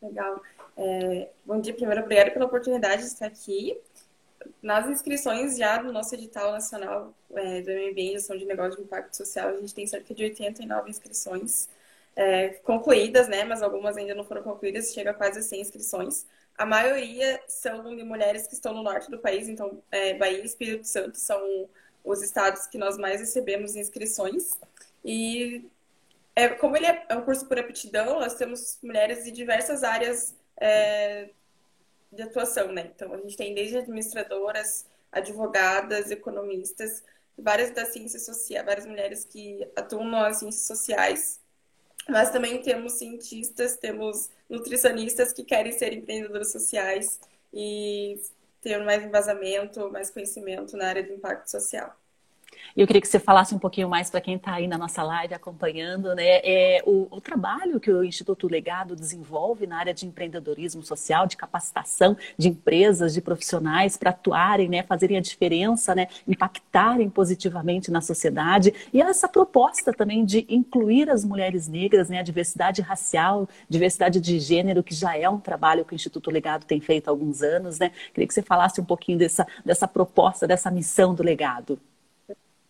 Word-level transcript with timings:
Legal. 0.00 0.40
É, 0.76 1.30
bom 1.44 1.60
dia, 1.60 1.74
primeiro, 1.74 2.02
obrigada 2.02 2.30
pela 2.30 2.44
oportunidade 2.46 3.02
de 3.02 3.08
estar 3.08 3.26
aqui. 3.26 3.80
Nas 4.62 4.88
inscrições 4.88 5.56
já 5.58 5.78
do 5.78 5.92
nosso 5.92 6.14
edital 6.14 6.52
nacional 6.52 7.14
é, 7.34 7.62
do 7.62 7.70
MBA 7.70 8.12
Gestão 8.14 8.36
de 8.36 8.44
Negócio 8.46 8.78
de 8.78 8.84
Impacto 8.84 9.16
Social, 9.16 9.48
a 9.48 9.60
gente 9.60 9.74
tem 9.74 9.86
cerca 9.86 10.14
de 10.14 10.24
89 10.24 10.90
inscrições 10.90 11.68
é, 12.16 12.50
concluídas, 12.64 13.28
né? 13.28 13.44
Mas 13.44 13.62
algumas 13.62 13.96
ainda 13.96 14.14
não 14.14 14.24
foram 14.24 14.42
concluídas, 14.42 14.92
chega 14.92 15.10
a 15.10 15.14
quase 15.14 15.42
100 15.42 15.60
inscrições. 15.62 16.26
A 16.56 16.66
maioria 16.66 17.40
são 17.48 17.96
de 17.96 18.04
mulheres 18.04 18.46
que 18.46 18.54
estão 18.54 18.74
no 18.74 18.82
norte 18.82 19.10
do 19.10 19.18
país, 19.18 19.48
então 19.48 19.82
é, 19.90 20.14
Bahia 20.14 20.40
e 20.42 20.46
Espírito 20.46 20.86
Santo 20.86 21.18
são 21.18 21.68
os 22.04 22.22
estados 22.22 22.66
que 22.66 22.78
nós 22.78 22.96
mais 22.98 23.20
recebemos 23.20 23.76
inscrições. 23.76 24.50
E 25.04 25.64
é, 26.38 26.48
como 26.50 26.76
ele 26.76 26.86
é, 26.86 27.04
é 27.08 27.16
um 27.16 27.24
curso 27.24 27.48
por 27.48 27.58
aptidão, 27.58 28.20
nós 28.20 28.36
temos 28.36 28.78
mulheres 28.80 29.24
de 29.24 29.32
diversas 29.32 29.82
áreas 29.82 30.36
é, 30.56 31.30
de 32.12 32.22
atuação, 32.22 32.70
né? 32.70 32.92
Então, 32.94 33.12
a 33.12 33.16
gente 33.16 33.36
tem 33.36 33.52
desde 33.52 33.78
administradoras, 33.78 34.86
advogadas, 35.10 36.12
economistas, 36.12 37.02
várias 37.36 37.72
das 37.72 37.88
ciências 37.88 38.24
sociais, 38.24 38.64
várias 38.64 38.86
mulheres 38.86 39.24
que 39.24 39.66
atuam 39.74 40.04
nas 40.04 40.36
ciências 40.36 40.64
sociais, 40.64 41.40
mas 42.08 42.30
também 42.30 42.62
temos 42.62 42.92
cientistas, 42.92 43.76
temos 43.76 44.30
nutricionistas 44.48 45.32
que 45.32 45.42
querem 45.42 45.72
ser 45.72 45.92
empreendedores 45.92 46.52
sociais 46.52 47.18
e 47.52 48.20
ter 48.60 48.78
mais 48.84 49.02
embasamento, 49.02 49.90
mais 49.90 50.08
conhecimento 50.08 50.76
na 50.76 50.86
área 50.86 51.02
do 51.02 51.14
impacto 51.14 51.50
social. 51.50 51.96
E 52.78 52.80
eu 52.80 52.86
queria 52.86 53.00
que 53.00 53.08
você 53.08 53.18
falasse 53.18 53.54
um 53.54 53.58
pouquinho 53.58 53.88
mais 53.88 54.08
para 54.08 54.20
quem 54.20 54.36
está 54.36 54.54
aí 54.54 54.68
na 54.68 54.78
nossa 54.78 55.02
live 55.02 55.34
acompanhando, 55.34 56.14
né? 56.14 56.40
É, 56.44 56.82
o, 56.86 57.08
o, 57.10 57.20
trabalho 57.20 57.80
que 57.80 57.90
o 57.90 58.04
Instituto 58.04 58.46
Legado 58.46 58.94
desenvolve 58.94 59.66
na 59.66 59.78
área 59.78 59.92
de 59.92 60.06
empreendedorismo 60.06 60.82
social, 60.82 61.26
de 61.26 61.36
capacitação 61.36 62.16
de 62.36 62.48
empresas, 62.48 63.14
de 63.14 63.20
profissionais 63.20 63.96
para 63.96 64.10
atuarem, 64.10 64.68
né? 64.68 64.82
Fazerem 64.84 65.16
a 65.16 65.20
diferença, 65.20 65.94
né? 65.94 66.06
Impactarem 66.26 67.10
positivamente 67.10 67.90
na 67.90 68.00
sociedade. 68.00 68.72
E 68.92 69.02
essa 69.02 69.28
proposta 69.28 69.92
também 69.92 70.24
de 70.24 70.46
incluir 70.48 71.10
as 71.10 71.24
mulheres 71.24 71.66
negras, 71.66 72.08
né? 72.08 72.20
A 72.20 72.22
diversidade 72.22 72.80
racial, 72.80 73.48
diversidade 73.68 74.20
de 74.20 74.38
gênero, 74.38 74.84
que 74.84 74.94
já 74.94 75.16
é 75.16 75.28
um 75.28 75.40
trabalho 75.40 75.84
que 75.84 75.94
o 75.94 75.96
Instituto 75.96 76.30
Legado 76.30 76.64
tem 76.64 76.80
feito 76.80 77.08
há 77.08 77.10
alguns 77.10 77.42
anos, 77.42 77.78
né? 77.78 77.90
Queria 78.14 78.28
que 78.28 78.34
você 78.34 78.42
falasse 78.42 78.80
um 78.80 78.84
pouquinho 78.84 79.18
dessa, 79.18 79.46
dessa 79.64 79.88
proposta, 79.88 80.46
dessa 80.46 80.70
missão 80.70 81.12
do 81.12 81.24
legado. 81.24 81.78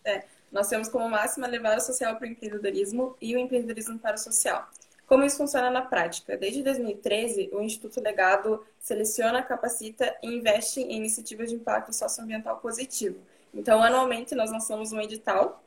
É, 0.09 0.25
nós 0.51 0.67
temos 0.67 0.89
como 0.89 1.07
máxima 1.07 1.47
levar 1.47 1.77
o 1.77 1.81
social 1.81 2.15
para 2.15 2.27
o 2.27 2.31
empreendedorismo 2.31 3.15
e 3.21 3.35
o 3.35 3.39
empreendedorismo 3.39 3.99
para 3.99 4.15
o 4.15 4.19
social. 4.19 4.67
Como 5.05 5.23
isso 5.23 5.37
funciona 5.37 5.69
na 5.71 5.81
prática? 5.81 6.37
Desde 6.37 6.61
2013, 6.63 7.49
o 7.51 7.61
Instituto 7.61 7.99
Legado 7.99 8.63
seleciona, 8.79 9.41
capacita 9.41 10.15
e 10.21 10.27
investe 10.27 10.81
em 10.81 10.97
iniciativas 10.97 11.49
de 11.49 11.55
impacto 11.55 11.91
socioambiental 11.91 12.57
positivo. 12.57 13.17
Então, 13.53 13.81
anualmente, 13.81 14.35
nós 14.35 14.51
lançamos 14.51 14.91
um 14.91 15.01
edital 15.01 15.63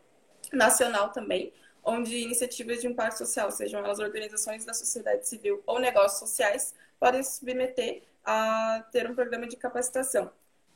nacional 0.52 1.10
também, 1.10 1.52
onde 1.82 2.16
iniciativas 2.16 2.80
de 2.80 2.86
impacto 2.86 3.18
social, 3.18 3.50
sejam 3.50 3.84
elas 3.84 3.98
organizações 3.98 4.64
da 4.64 4.72
sociedade 4.72 5.26
civil 5.26 5.60
ou 5.66 5.80
negócios 5.80 6.20
sociais, 6.20 6.74
podem 7.00 7.22
se 7.22 7.38
submeter 7.38 8.02
a 8.24 8.84
ter 8.92 9.10
um 9.10 9.14
programa 9.14 9.48
de 9.48 9.56
capacitação. 9.56 10.30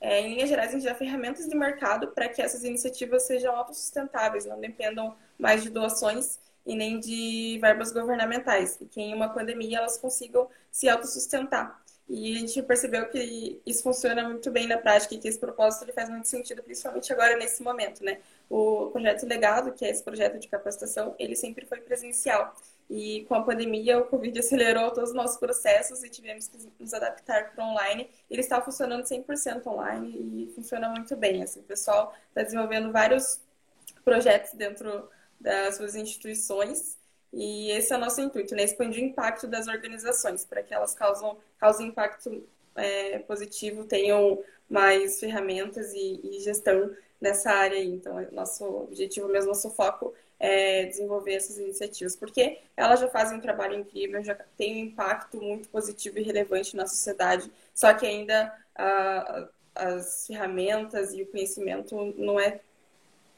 É, 0.07 0.21
em 0.21 0.35
linhas 0.35 0.49
gerais, 0.49 0.71
a 0.71 0.73
gente 0.75 0.85
dá 0.85 0.95
ferramentas 0.95 1.49
de 1.49 1.57
mercado 1.57 2.13
para 2.13 2.29
que 2.29 2.41
essas 2.41 2.63
iniciativas 2.63 3.25
sejam 3.25 3.57
autossustentáveis, 3.57 4.47
não 4.47 4.61
dependam 4.61 5.17
mais 5.37 5.65
de 5.65 5.69
doações 5.69 6.39
e 6.65 6.77
nem 6.77 7.01
de 7.01 7.59
verbas 7.61 7.91
governamentais, 7.91 8.79
e 8.81 8.87
que 8.87 9.01
em 9.01 9.13
uma 9.13 9.29
pandemia 9.31 9.79
elas 9.79 9.99
consigam 9.99 10.49
se 10.71 10.89
autossustentar. 10.89 11.83
E 12.09 12.37
a 12.37 12.39
gente 12.39 12.63
percebeu 12.63 13.09
que 13.09 13.61
isso 13.67 13.83
funciona 13.83 14.23
muito 14.29 14.49
bem 14.49 14.69
na 14.69 14.79
prática 14.79 15.13
e 15.13 15.19
que 15.19 15.27
esse 15.27 15.41
propósito 15.41 15.87
ele 15.87 15.93
faz 15.93 16.09
muito 16.09 16.29
sentido, 16.29 16.63
principalmente 16.63 17.13
agora 17.13 17.37
nesse 17.37 17.61
momento, 17.61 18.05
né? 18.05 18.21
O 18.49 18.91
projeto 18.93 19.27
Legado, 19.27 19.73
que 19.73 19.85
é 19.85 19.91
esse 19.91 20.05
projeto 20.05 20.39
de 20.39 20.47
capacitação, 20.47 21.17
ele 21.19 21.35
sempre 21.35 21.67
foi 21.67 21.81
presencial. 21.81 22.55
E 22.89 23.25
com 23.29 23.35
a 23.35 23.43
pandemia, 23.43 23.99
o 23.99 24.05
Covid 24.05 24.39
acelerou 24.39 24.91
todos 24.93 25.11
os 25.11 25.17
nossos 25.17 25.39
processos 25.39 26.05
e 26.05 26.09
tivemos 26.09 26.47
que 26.47 26.59
nos 26.79 26.95
adaptar 26.95 27.53
para 27.53 27.65
online. 27.65 28.09
Ele 28.31 28.41
está 28.41 28.61
funcionando 28.61 29.05
100% 29.05 29.67
online 29.67 30.09
e 30.49 30.53
funciona 30.55 30.89
muito 30.89 31.17
bem. 31.17 31.43
Assim, 31.43 31.61
o 31.61 31.65
pessoal 31.65 32.15
está 32.29 32.43
desenvolvendo 32.43 32.93
vários 32.93 33.41
projetos 34.05 34.53
dentro 34.53 35.09
das 35.41 35.77
suas 35.77 35.95
instituições 35.97 36.97
e 37.33 37.71
esse 37.73 37.93
é 37.93 37.97
o 37.97 37.99
nosso 37.99 38.21
intuito, 38.21 38.55
né? 38.55 38.63
Expandir 38.63 39.03
o 39.03 39.07
impacto 39.07 39.47
das 39.47 39.69
organizações 39.69 40.45
para 40.45 40.63
que 40.63 40.73
elas 40.73 40.95
causam, 40.95 41.37
causem 41.59 41.89
impacto 41.89 42.47
é, 42.75 43.19
positivo, 43.21 43.85
tenham 43.85 44.43
mais 44.69 45.21
ferramentas 45.21 45.93
e, 45.93 46.21
e 46.23 46.41
gestão 46.41 46.95
nessa 47.21 47.51
área 47.51 47.79
aí. 47.79 47.89
Então, 47.89 48.27
nosso 48.33 48.65
objetivo 48.65 49.29
mesmo, 49.29 49.49
nosso 49.49 49.71
foco 49.71 50.15
é, 50.39 50.85
desenvolver 50.85 51.35
essas 51.35 51.59
iniciativas, 51.59 52.15
porque 52.15 52.59
elas 52.77 53.01
já 53.01 53.09
fazem 53.09 53.39
um 53.39 53.41
trabalho 53.41 53.79
incrível, 53.79 54.23
já 54.23 54.35
têm 54.57 54.77
um 54.77 54.87
impacto 54.87 55.41
muito 55.41 55.69
positivo 55.69 56.19
e 56.19 56.23
relevante 56.23 56.77
na 56.77 56.87
sociedade, 56.87 57.51
só 57.75 57.93
que 57.95 58.07
ainda 58.07 58.53
as 59.75 60.27
ferramentas 60.27 61.15
e 61.15 61.23
o 61.23 61.27
conhecimento 61.27 62.15
não 62.19 62.39
é 62.39 62.61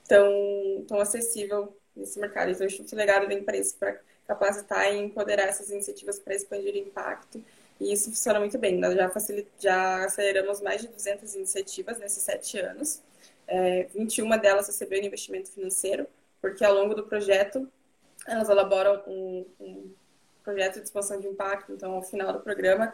tão, 0.07 0.85
tão 0.87 1.01
acessível 1.01 1.77
nesse 1.95 2.19
mercado. 2.19 2.51
Então, 2.51 2.65
o 2.65 2.67
Instituto 2.67 2.97
Legado 2.97 3.27
para 3.45 3.57
isso, 3.57 3.77
para 3.77 3.99
capacitar 4.27 4.93
e 4.93 4.99
empoderar 4.99 5.45
essas 5.45 5.71
iniciativas 5.71 6.19
para 6.19 6.35
expandir 6.35 6.75
o 6.75 6.79
impacto. 6.79 7.43
E 7.81 7.93
isso 7.93 8.11
funciona 8.11 8.41
muito 8.41 8.59
bem. 8.59 8.79
Nós 8.79 8.95
já, 8.95 9.09
facilita, 9.09 9.51
já 9.59 10.05
aceleramos 10.05 10.61
mais 10.61 10.81
de 10.81 10.89
200 10.89 11.35
iniciativas 11.35 11.99
nesses 11.99 12.23
sete 12.23 12.59
anos. 12.59 13.03
É, 13.47 13.85
21 13.95 14.29
delas 14.39 14.67
receberam 14.67 15.07
investimento 15.07 15.51
financeiro, 15.51 16.07
porque 16.41 16.65
ao 16.65 16.75
longo 16.75 16.95
do 16.95 17.05
projeto 17.05 17.71
elas 18.27 18.49
elaboram 18.49 19.03
um, 19.07 19.47
um 19.61 19.91
projeto 20.45 20.75
de 20.75 20.85
expansão 20.85 21.21
de 21.21 21.27
impacto, 21.27 21.73
então 21.73 21.93
ao 21.93 22.03
final 22.03 22.33
do 22.33 22.41
programa, 22.41 22.93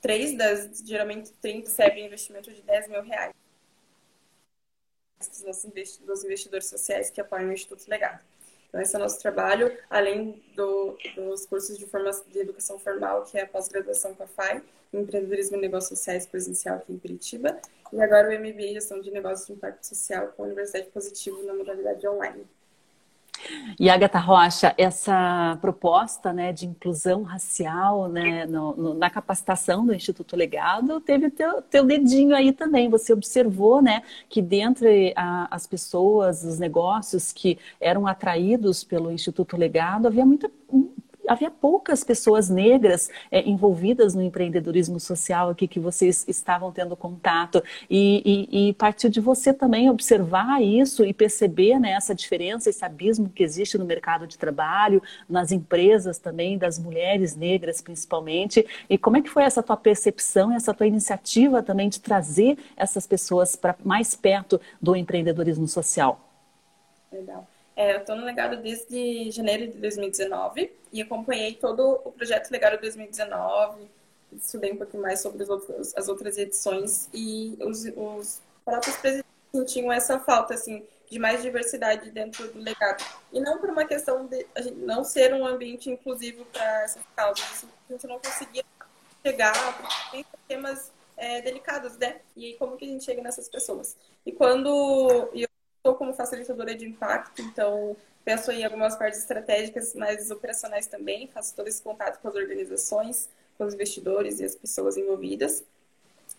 três 0.00 0.36
das, 0.36 0.82
geralmente 0.84 1.32
30, 1.40 1.68
recebem 1.68 2.06
investimento 2.06 2.52
de 2.52 2.62
10 2.62 2.88
mil 2.88 3.02
reais 3.02 3.32
dos 6.04 6.24
investidores 6.24 6.66
sociais 6.66 7.10
que 7.10 7.20
apoiam 7.20 7.48
o 7.48 7.52
Instituto 7.52 7.88
Legado. 7.88 8.20
Então, 8.76 8.82
esse 8.82 8.94
é 8.94 8.98
o 8.98 9.02
nosso 9.02 9.18
trabalho, 9.20 9.74
além 9.88 10.42
do, 10.54 10.98
dos 11.14 11.46
cursos 11.46 11.78
de, 11.78 11.86
formação, 11.86 12.26
de 12.30 12.40
educação 12.40 12.78
formal, 12.78 13.24
que 13.24 13.38
é 13.38 13.42
a 13.44 13.46
pós-graduação 13.46 14.14
com 14.14 14.22
a 14.22 14.26
FAI, 14.26 14.62
Empreendedorismo 14.92 15.56
e 15.56 15.60
Negócios 15.60 15.98
Sociais 15.98 16.26
Presencial 16.26 16.76
aqui 16.76 16.92
em 16.92 16.98
Curitiba, 16.98 17.58
e 17.90 18.02
agora 18.02 18.28
o 18.28 18.38
MBA 18.38 18.74
Gestão 18.74 19.00
de 19.00 19.10
Negócios 19.10 19.46
de 19.46 19.54
Impacto 19.54 19.86
Social 19.86 20.28
com 20.36 20.42
a 20.42 20.46
Universidade 20.46 20.88
Positivo 20.90 21.42
na 21.44 21.54
modalidade 21.54 22.06
online. 22.06 22.46
E 23.78 23.90
Agatha 23.90 24.18
Rocha, 24.18 24.74
essa 24.78 25.58
proposta 25.60 26.32
né, 26.32 26.52
de 26.52 26.66
inclusão 26.66 27.22
racial 27.22 28.08
né, 28.08 28.46
no, 28.46 28.74
no, 28.74 28.94
na 28.94 29.10
capacitação 29.10 29.84
do 29.84 29.94
Instituto 29.94 30.34
Legado 30.34 31.00
teve 31.00 31.30
teu, 31.30 31.60
teu 31.62 31.84
dedinho 31.84 32.34
aí 32.34 32.52
também. 32.52 32.88
Você 32.88 33.12
observou 33.12 33.82
né, 33.82 34.02
que 34.28 34.40
dentre 34.40 35.12
a, 35.14 35.46
as 35.54 35.66
pessoas, 35.66 36.42
os 36.42 36.58
negócios 36.58 37.32
que 37.32 37.58
eram 37.80 38.06
atraídos 38.06 38.82
pelo 38.82 39.12
Instituto 39.12 39.56
Legado, 39.56 40.06
havia 40.06 40.24
muita, 40.24 40.50
havia 41.28 41.50
poucas 41.50 42.04
pessoas 42.04 42.48
negras 42.48 43.10
é, 43.30 43.48
envolvidas 43.48 44.14
no 44.14 44.22
empreendedorismo 44.22 44.98
social 45.00 45.50
aqui 45.50 45.66
que 45.66 45.80
vocês 45.80 46.24
estavam 46.28 46.72
tendo 46.72 46.96
contato 46.96 47.62
e, 47.88 48.48
e, 48.50 48.68
e 48.68 48.72
partiu 48.74 49.10
de 49.10 49.20
você 49.20 49.52
também 49.52 49.90
observar 49.90 50.62
isso 50.62 51.04
e 51.04 51.12
perceber 51.12 51.78
né, 51.78 51.92
essa 51.92 52.14
diferença, 52.14 52.70
esse 52.70 52.84
abismo 52.84 53.28
que 53.28 53.42
existe 53.42 53.78
no 53.78 53.84
mercado 53.84 54.26
de 54.26 54.38
trabalho, 54.38 55.02
nas 55.28 55.52
empresas 55.52 56.18
também, 56.18 56.58
das 56.58 56.78
mulheres 56.78 57.36
negras 57.36 57.80
principalmente. 57.80 58.66
E 58.88 58.98
como 58.98 59.16
é 59.16 59.22
que 59.22 59.30
foi 59.30 59.42
essa 59.44 59.62
tua 59.62 59.76
percepção, 59.76 60.52
essa 60.52 60.74
tua 60.74 60.86
iniciativa 60.86 61.62
também 61.62 61.88
de 61.88 62.00
trazer 62.00 62.58
essas 62.76 63.06
pessoas 63.06 63.56
para 63.56 63.76
mais 63.84 64.14
perto 64.14 64.60
do 64.80 64.94
empreendedorismo 64.96 65.66
social? 65.66 66.20
Legal. 67.12 67.46
É, 67.76 67.92
eu 67.94 67.98
estou 67.98 68.16
no 68.16 68.24
Legado 68.24 68.56
desde 68.56 69.30
janeiro 69.30 69.70
de 69.70 69.78
2019 69.78 70.72
e 70.90 71.02
acompanhei 71.02 71.54
todo 71.54 72.00
o 72.04 72.10
projeto 72.10 72.50
Legado 72.50 72.80
2019, 72.80 73.86
estudei 74.32 74.72
um 74.72 74.76
pouquinho 74.76 75.02
mais 75.02 75.20
sobre 75.20 75.44
outros, 75.44 75.94
as 75.94 76.08
outras 76.08 76.38
edições 76.38 77.08
e 77.12 77.54
os, 77.60 77.84
os 77.94 78.40
próprios 78.64 78.96
presidentes 78.96 79.30
sentiam 79.52 79.92
essa 79.92 80.18
falta, 80.18 80.54
assim, 80.54 80.82
de 81.10 81.18
mais 81.18 81.42
diversidade 81.42 82.10
dentro 82.10 82.50
do 82.50 82.60
legado. 82.60 83.04
E 83.32 83.40
não 83.40 83.58
por 83.58 83.70
uma 83.70 83.84
questão 83.84 84.26
de 84.26 84.46
a 84.54 84.62
gente 84.62 84.78
não 84.78 85.04
ser 85.04 85.34
um 85.34 85.46
ambiente 85.46 85.90
inclusivo 85.90 86.44
para 86.46 86.82
essas 86.82 87.02
causas. 87.14 87.66
A 87.88 87.92
gente 87.92 88.06
não 88.06 88.18
conseguia 88.18 88.64
chegar, 89.24 89.76
porque 89.76 90.10
tem 90.10 90.24
temas 90.48 90.90
é, 91.16 91.40
delicados, 91.42 91.96
né? 91.96 92.20
E 92.36 92.46
aí, 92.46 92.54
como 92.54 92.76
que 92.76 92.84
a 92.84 92.88
gente 92.88 93.04
chega 93.04 93.22
nessas 93.22 93.48
pessoas? 93.48 93.96
E 94.24 94.32
quando 94.32 95.30
eu 95.34 95.48
estou 95.86 95.94
como 95.94 96.12
facilitadora 96.12 96.74
de 96.74 96.84
impacto, 96.84 97.40
então 97.42 97.96
penso 98.24 98.50
em 98.50 98.64
algumas 98.64 98.96
partes 98.96 99.20
estratégicas, 99.20 99.94
mas 99.94 100.30
operacionais 100.30 100.88
também, 100.88 101.28
faço 101.28 101.54
todo 101.54 101.68
esse 101.68 101.80
contato 101.80 102.20
com 102.20 102.28
as 102.28 102.34
organizações, 102.34 103.30
com 103.56 103.64
os 103.64 103.74
investidores 103.74 104.40
e 104.40 104.44
as 104.44 104.56
pessoas 104.56 104.96
envolvidas. 104.96 105.64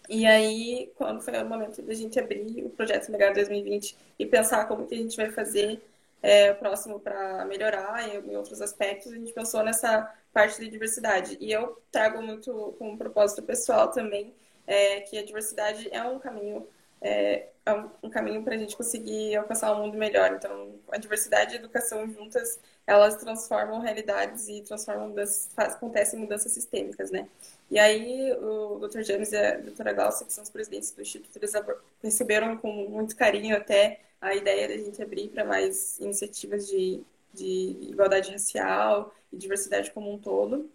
E 0.09 0.25
aí, 0.25 0.91
quando 0.95 1.21
foi 1.21 1.41
o 1.41 1.45
momento 1.45 1.81
da 1.81 1.93
gente 1.93 2.19
abrir 2.19 2.63
o 2.65 2.69
projeto 2.69 3.09
Legado 3.09 3.35
2020 3.35 3.95
e 4.19 4.25
pensar 4.25 4.65
como 4.67 4.85
que 4.85 4.95
a 4.95 4.97
gente 4.97 5.15
vai 5.15 5.29
fazer 5.31 5.81
é, 6.21 6.53
próximo 6.53 6.99
para 6.99 7.45
melhorar 7.45 8.07
em, 8.07 8.35
outros 8.35 8.61
aspectos, 8.61 9.11
a 9.13 9.15
gente 9.15 9.31
pensou 9.31 9.63
nessa 9.63 10.13
parte 10.33 10.59
de 10.59 10.69
diversidade. 10.69 11.37
E 11.39 11.51
eu 11.51 11.81
trago 11.91 12.21
muito 12.21 12.75
como 12.77 12.91
um 12.91 12.97
propósito 12.97 13.41
pessoal 13.43 13.89
também 13.89 14.33
é, 14.65 15.01
que 15.01 15.17
a 15.17 15.23
diversidade 15.23 15.87
é 15.91 16.03
um 16.03 16.19
caminho 16.19 16.67
é, 17.01 17.47
é 17.65 17.73
um 18.01 18.09
caminho 18.09 18.43
para 18.43 18.55
a 18.55 18.57
gente 18.57 18.75
conseguir 18.75 19.35
alcançar 19.35 19.73
um 19.73 19.83
mundo 19.83 19.97
melhor. 19.97 20.33
Então, 20.33 20.75
a 20.91 20.97
diversidade 20.97 21.53
e 21.53 21.57
a 21.57 21.59
educação 21.59 22.09
juntas, 22.09 22.59
elas 22.85 23.15
transformam 23.17 23.79
realidades 23.79 24.47
e 24.47 24.61
transformam 24.61 25.09
mudanças, 25.09 25.49
acontecem 25.57 26.19
mudanças 26.19 26.51
sistêmicas, 26.51 27.11
né? 27.11 27.27
E 27.69 27.77
aí, 27.77 28.31
o 28.33 28.79
Dr. 28.79 29.01
James 29.01 29.31
e 29.31 29.37
a 29.37 29.57
doutora 29.57 29.93
Glaucia, 29.93 30.25
que 30.25 30.33
são 30.33 30.43
os 30.43 30.49
presidentes 30.49 30.91
do 30.91 31.01
Instituto, 31.01 31.35
eles 31.35 31.53
receberam 32.01 32.57
com 32.57 32.71
muito 32.89 33.15
carinho 33.15 33.55
até 33.57 33.99
a 34.21 34.33
ideia 34.33 34.67
da 34.67 34.77
gente 34.77 35.01
abrir 35.01 35.29
para 35.29 35.43
mais 35.45 35.99
iniciativas 35.99 36.67
de, 36.67 37.03
de 37.33 37.77
igualdade 37.81 38.31
racial 38.31 39.13
e 39.31 39.37
diversidade 39.37 39.91
como 39.91 40.11
um 40.11 40.17
todo. 40.17 40.69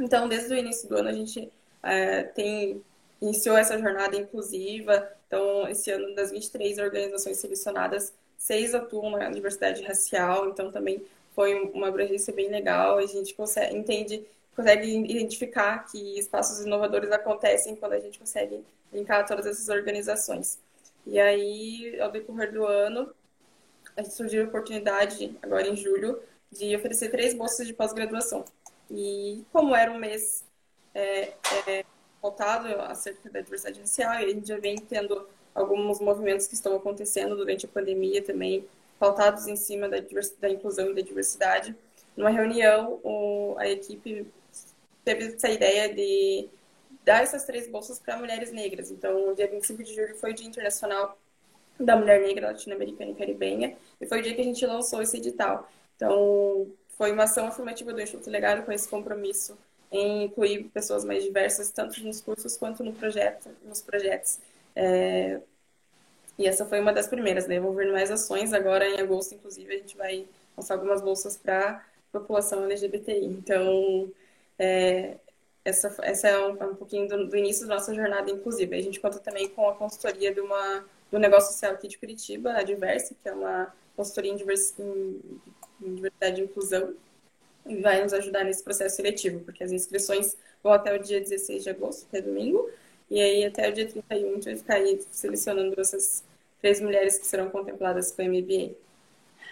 Então, 0.00 0.28
desde 0.28 0.54
o 0.54 0.56
início 0.56 0.88
do 0.88 0.96
ano, 0.96 1.08
a 1.10 1.12
gente 1.12 1.52
é, 1.82 2.22
tem 2.22 2.82
iniciou 3.20 3.56
essa 3.56 3.78
jornada 3.78 4.16
inclusiva. 4.16 5.08
Então, 5.30 5.68
esse 5.68 5.92
ano, 5.92 6.12
das 6.12 6.32
23 6.32 6.78
organizações 6.78 7.36
selecionadas, 7.36 8.12
seis 8.36 8.74
atuam 8.74 9.12
na 9.12 9.30
diversidade 9.30 9.80
racial. 9.84 10.48
Então, 10.48 10.72
também 10.72 11.06
foi 11.36 11.54
uma 11.72 11.86
abrangência 11.86 12.34
bem 12.34 12.50
legal. 12.50 12.98
A 12.98 13.06
gente 13.06 13.32
consegue, 13.34 13.76
entende, 13.76 14.26
consegue 14.56 14.88
identificar 14.88 15.86
que 15.88 16.18
espaços 16.18 16.64
inovadores 16.66 17.12
acontecem 17.12 17.76
quando 17.76 17.92
a 17.92 18.00
gente 18.00 18.18
consegue 18.18 18.64
linkar 18.92 19.24
todas 19.24 19.46
essas 19.46 19.68
organizações. 19.68 20.58
E 21.06 21.20
aí, 21.20 21.96
ao 22.00 22.10
decorrer 22.10 22.52
do 22.52 22.66
ano, 22.66 23.14
a 23.96 24.02
gente 24.02 24.14
surgiu 24.14 24.42
a 24.42 24.48
oportunidade, 24.48 25.38
agora 25.40 25.68
em 25.68 25.76
julho, 25.76 26.20
de 26.50 26.74
oferecer 26.74 27.08
três 27.08 27.34
bolsas 27.34 27.68
de 27.68 27.72
pós-graduação. 27.72 28.44
E 28.90 29.44
como 29.52 29.76
era 29.76 29.92
um 29.92 29.98
mês 29.98 30.44
é, 30.92 31.34
é, 31.68 31.84
voltado 32.20 32.68
acerca 32.82 33.30
da 33.30 33.40
diversidade 33.40 33.80
racial, 33.80 34.12
e 34.14 34.24
a 34.24 34.28
gente 34.28 34.48
já 34.48 34.58
vem 34.58 34.76
tendo 34.76 35.26
alguns 35.54 36.00
movimentos 36.00 36.46
que 36.46 36.54
estão 36.54 36.76
acontecendo 36.76 37.36
durante 37.36 37.66
a 37.66 37.68
pandemia 37.68 38.22
também, 38.22 38.66
pautados 38.98 39.46
em 39.46 39.56
cima 39.56 39.88
da, 39.88 39.98
da 40.40 40.50
inclusão 40.50 40.90
e 40.90 40.94
da 40.94 41.00
diversidade. 41.00 41.74
Numa 42.16 42.30
reunião, 42.30 43.00
o, 43.02 43.56
a 43.58 43.68
equipe 43.68 44.26
teve 45.04 45.34
essa 45.34 45.48
ideia 45.48 45.92
de 45.92 46.48
dar 47.04 47.22
essas 47.22 47.44
três 47.44 47.66
bolsas 47.68 47.98
para 47.98 48.18
mulheres 48.18 48.52
negras. 48.52 48.90
Então, 48.90 49.30
o 49.30 49.34
dia 49.34 49.48
25 49.48 49.82
de 49.82 49.94
julho 49.94 50.14
foi 50.16 50.32
o 50.32 50.34
Dia 50.34 50.46
Internacional 50.46 51.18
da 51.78 51.96
Mulher 51.96 52.20
Negra 52.20 52.48
Latino-Americana 52.48 53.12
e 53.12 53.14
Caribenha, 53.14 53.76
e 54.00 54.06
foi 54.06 54.20
o 54.20 54.22
dia 54.22 54.34
que 54.34 54.40
a 54.42 54.44
gente 54.44 54.64
lançou 54.66 55.00
esse 55.00 55.16
edital. 55.16 55.68
Então, 55.96 56.70
foi 56.90 57.10
uma 57.12 57.24
ação 57.24 57.46
afirmativa 57.46 57.92
do 57.92 58.00
Instituto 58.00 58.30
Legado 58.30 58.64
com 58.64 58.72
esse 58.72 58.86
compromisso 58.86 59.56
em 59.90 60.24
incluir 60.24 60.64
pessoas 60.64 61.04
mais 61.04 61.24
diversas, 61.24 61.70
tanto 61.70 62.02
nos 62.04 62.20
cursos 62.20 62.56
quanto 62.56 62.84
no 62.84 62.92
projeto, 62.92 63.50
nos 63.64 63.82
projetos. 63.82 64.38
É... 64.74 65.40
E 66.38 66.46
essa 66.46 66.64
foi 66.64 66.80
uma 66.80 66.92
das 66.92 67.08
primeiras, 67.08 67.46
né? 67.46 67.60
Ver 67.60 67.92
mais 67.92 68.10
ações. 68.10 68.52
Agora, 68.52 68.88
em 68.88 69.00
agosto, 69.00 69.34
inclusive, 69.34 69.74
a 69.74 69.78
gente 69.78 69.96
vai 69.96 70.26
lançar 70.56 70.74
algumas 70.74 71.02
bolsas 71.02 71.36
para 71.36 71.84
população 72.12 72.64
LGBTI. 72.64 73.26
Então, 73.26 74.10
é... 74.58 75.16
essa, 75.64 75.94
essa 76.02 76.28
é 76.28 76.38
um, 76.46 76.52
um 76.52 76.74
pouquinho 76.76 77.08
do, 77.08 77.26
do, 77.28 77.36
início 77.36 77.66
da 77.66 77.74
nossa 77.74 77.94
jornada 77.94 78.30
inclusive. 78.30 78.76
A 78.76 78.82
gente 78.82 79.00
conta 79.00 79.18
também 79.18 79.48
com 79.48 79.68
a 79.68 79.74
consultoria 79.74 80.32
de 80.32 80.40
uma, 80.40 80.84
do 81.10 81.18
negócio 81.18 81.52
social 81.52 81.72
aqui 81.72 81.88
de 81.88 81.98
Curitiba, 81.98 82.52
a 82.52 82.62
Diversa, 82.62 83.14
que 83.20 83.28
é 83.28 83.32
uma 83.32 83.74
consultoria 83.96 84.32
em, 84.32 84.36
divers, 84.36 84.74
em, 84.78 85.20
em 85.82 85.94
diversidade 85.94 86.40
e 86.40 86.44
inclusão, 86.44 86.94
vai 87.64 88.02
nos 88.02 88.12
ajudar 88.12 88.44
nesse 88.44 88.62
processo 88.62 88.96
seletivo, 88.96 89.40
porque 89.40 89.62
as 89.62 89.72
inscrições 89.72 90.36
vão 90.62 90.72
até 90.72 90.94
o 90.94 90.98
dia 90.98 91.20
16 91.20 91.62
de 91.62 91.70
agosto, 91.70 92.06
que 92.10 92.16
é 92.16 92.22
domingo, 92.22 92.68
e 93.10 93.20
aí 93.20 93.44
até 93.44 93.68
o 93.68 93.72
dia 93.72 93.86
31 93.86 94.28
a 94.28 94.34
gente 94.34 94.44
vai 94.44 94.56
ficar 94.56 94.74
aí 94.74 95.00
selecionando 95.10 95.80
essas 95.80 96.24
três 96.60 96.80
mulheres 96.80 97.18
que 97.18 97.26
serão 97.26 97.50
contempladas 97.50 98.12
com 98.12 98.22
o 98.22 98.26
MBA. 98.26 98.72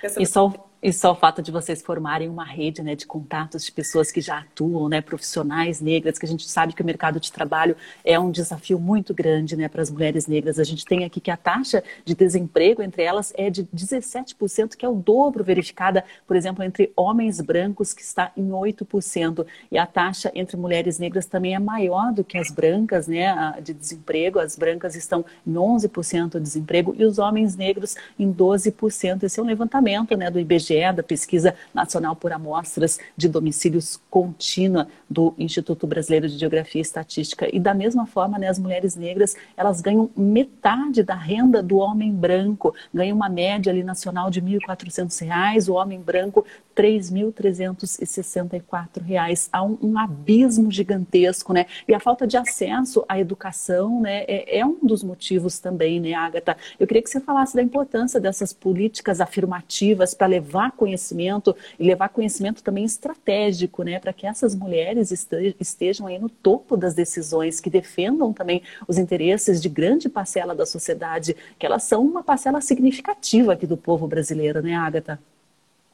Essa... 0.02 0.22
E 0.22 0.26
só 0.26 0.67
e 0.80 0.92
só 0.92 1.10
o 1.10 1.14
fato 1.16 1.42
de 1.42 1.50
vocês 1.50 1.82
formarem 1.82 2.28
uma 2.28 2.44
rede 2.44 2.82
né, 2.82 2.94
de 2.94 3.04
contatos 3.04 3.64
de 3.64 3.72
pessoas 3.72 4.12
que 4.12 4.20
já 4.20 4.38
atuam, 4.38 4.88
né, 4.88 5.00
profissionais 5.00 5.80
negras, 5.80 6.18
que 6.18 6.24
a 6.24 6.28
gente 6.28 6.48
sabe 6.48 6.72
que 6.72 6.82
o 6.82 6.84
mercado 6.84 7.18
de 7.18 7.32
trabalho 7.32 7.76
é 8.04 8.18
um 8.18 8.30
desafio 8.30 8.78
muito 8.78 9.12
grande 9.12 9.56
né, 9.56 9.68
para 9.68 9.82
as 9.82 9.90
mulheres 9.90 10.28
negras. 10.28 10.58
A 10.58 10.64
gente 10.64 10.84
tem 10.84 11.04
aqui 11.04 11.20
que 11.20 11.32
a 11.32 11.36
taxa 11.36 11.82
de 12.04 12.14
desemprego 12.14 12.80
entre 12.80 13.02
elas 13.02 13.32
é 13.36 13.50
de 13.50 13.64
17%, 13.64 14.76
que 14.76 14.86
é 14.86 14.88
o 14.88 14.94
dobro 14.94 15.42
verificada, 15.42 16.04
por 16.26 16.36
exemplo, 16.36 16.62
entre 16.62 16.92
homens 16.94 17.40
brancos, 17.40 17.92
que 17.92 18.02
está 18.02 18.30
em 18.36 18.48
8%. 18.48 19.44
E 19.72 19.78
a 19.78 19.86
taxa 19.86 20.30
entre 20.32 20.56
mulheres 20.56 20.98
negras 20.98 21.26
também 21.26 21.56
é 21.56 21.58
maior 21.58 22.12
do 22.12 22.22
que 22.22 22.38
as 22.38 22.52
brancas 22.52 23.08
né, 23.08 23.54
de 23.60 23.74
desemprego. 23.74 24.38
As 24.38 24.54
brancas 24.54 24.94
estão 24.94 25.24
em 25.44 25.54
11% 25.54 26.34
de 26.34 26.40
desemprego 26.40 26.94
e 26.96 27.04
os 27.04 27.18
homens 27.18 27.56
negros 27.56 27.96
em 28.16 28.32
12%. 28.32 29.24
Esse 29.24 29.40
é 29.40 29.42
um 29.42 29.46
levantamento 29.46 30.16
né, 30.16 30.30
do 30.30 30.38
IBGE 30.38 30.67
IBGE, 30.68 30.92
da 30.92 31.02
Pesquisa 31.02 31.54
Nacional 31.72 32.14
por 32.14 32.32
Amostras 32.32 32.98
de 33.16 33.28
Domicílios 33.28 34.00
Contínua 34.10 34.88
do 35.08 35.34
Instituto 35.38 35.86
Brasileiro 35.86 36.28
de 36.28 36.38
Geografia 36.38 36.80
e 36.80 36.82
Estatística. 36.82 37.48
E 37.54 37.58
da 37.58 37.74
mesma 37.74 38.06
forma, 38.06 38.38
né, 38.38 38.48
as 38.48 38.58
mulheres 38.58 38.96
negras, 38.96 39.36
elas 39.56 39.80
ganham 39.80 40.10
metade 40.16 41.02
da 41.02 41.14
renda 41.14 41.62
do 41.62 41.78
homem 41.78 42.12
branco, 42.12 42.74
ganham 42.92 43.16
uma 43.16 43.28
média 43.28 43.72
ali 43.72 43.82
nacional 43.82 44.30
de 44.30 44.40
R$ 44.40 44.58
1.400, 44.58 45.68
o 45.68 45.74
homem 45.74 46.00
branco 46.00 46.44
R$ 46.82 46.98
3.364. 46.98 49.48
Há 49.52 49.64
um, 49.64 49.78
um, 49.82 49.98
abismo 49.98 50.70
gigantesco, 50.70 51.52
né? 51.52 51.66
E 51.86 51.94
a 51.94 52.00
falta 52.00 52.26
de 52.26 52.36
acesso 52.36 53.04
à 53.08 53.18
educação, 53.18 54.00
né, 54.00 54.24
é, 54.24 54.58
é, 54.58 54.66
um 54.66 54.78
dos 54.82 55.02
motivos 55.02 55.58
também, 55.58 56.00
né, 56.00 56.14
Agatha? 56.14 56.56
Eu 56.78 56.86
queria 56.86 57.02
que 57.02 57.10
você 57.10 57.20
falasse 57.20 57.56
da 57.56 57.62
importância 57.62 58.20
dessas 58.20 58.52
políticas 58.52 59.20
afirmativas 59.20 60.14
para 60.14 60.26
levar 60.26 60.72
conhecimento 60.72 61.56
e 61.78 61.84
levar 61.84 62.08
conhecimento 62.10 62.62
também 62.62 62.84
estratégico, 62.84 63.82
né, 63.82 63.98
para 63.98 64.12
que 64.12 64.26
essas 64.26 64.54
mulheres 64.54 65.10
estejam 65.58 66.06
aí 66.06 66.18
no 66.18 66.28
topo 66.28 66.76
das 66.76 66.94
decisões, 66.94 67.60
que 67.60 67.70
defendam 67.70 68.32
também 68.32 68.62
os 68.86 68.98
interesses 68.98 69.60
de 69.60 69.68
grande 69.68 70.08
parcela 70.08 70.54
da 70.54 70.66
sociedade, 70.66 71.34
que 71.58 71.66
elas 71.66 71.84
são 71.84 72.04
uma 72.04 72.22
parcela 72.22 72.60
significativa 72.60 73.52
aqui 73.52 73.66
do 73.66 73.76
povo 73.76 74.06
brasileiro, 74.06 74.62
né, 74.62 74.74
Agatha? 74.74 75.18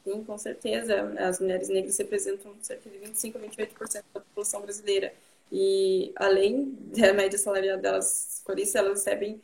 Sim, 0.05 0.23
com 0.23 0.37
certeza. 0.37 1.13
As 1.17 1.39
mulheres 1.39 1.67
negras 1.67 1.97
representam 1.97 2.55
cerca 2.61 2.87
de 2.89 2.97
25 2.99 3.37
a 3.39 3.41
28% 3.41 4.03
da 4.13 4.19
população 4.21 4.61
brasileira. 4.61 5.11
E 5.51 6.13
além 6.15 6.77
da 6.95 7.11
média 7.11 7.39
salarial 7.39 7.79
delas, 7.79 8.41
por 8.45 8.59
isso 8.59 8.77
elas 8.77 9.03
recebem 9.03 9.41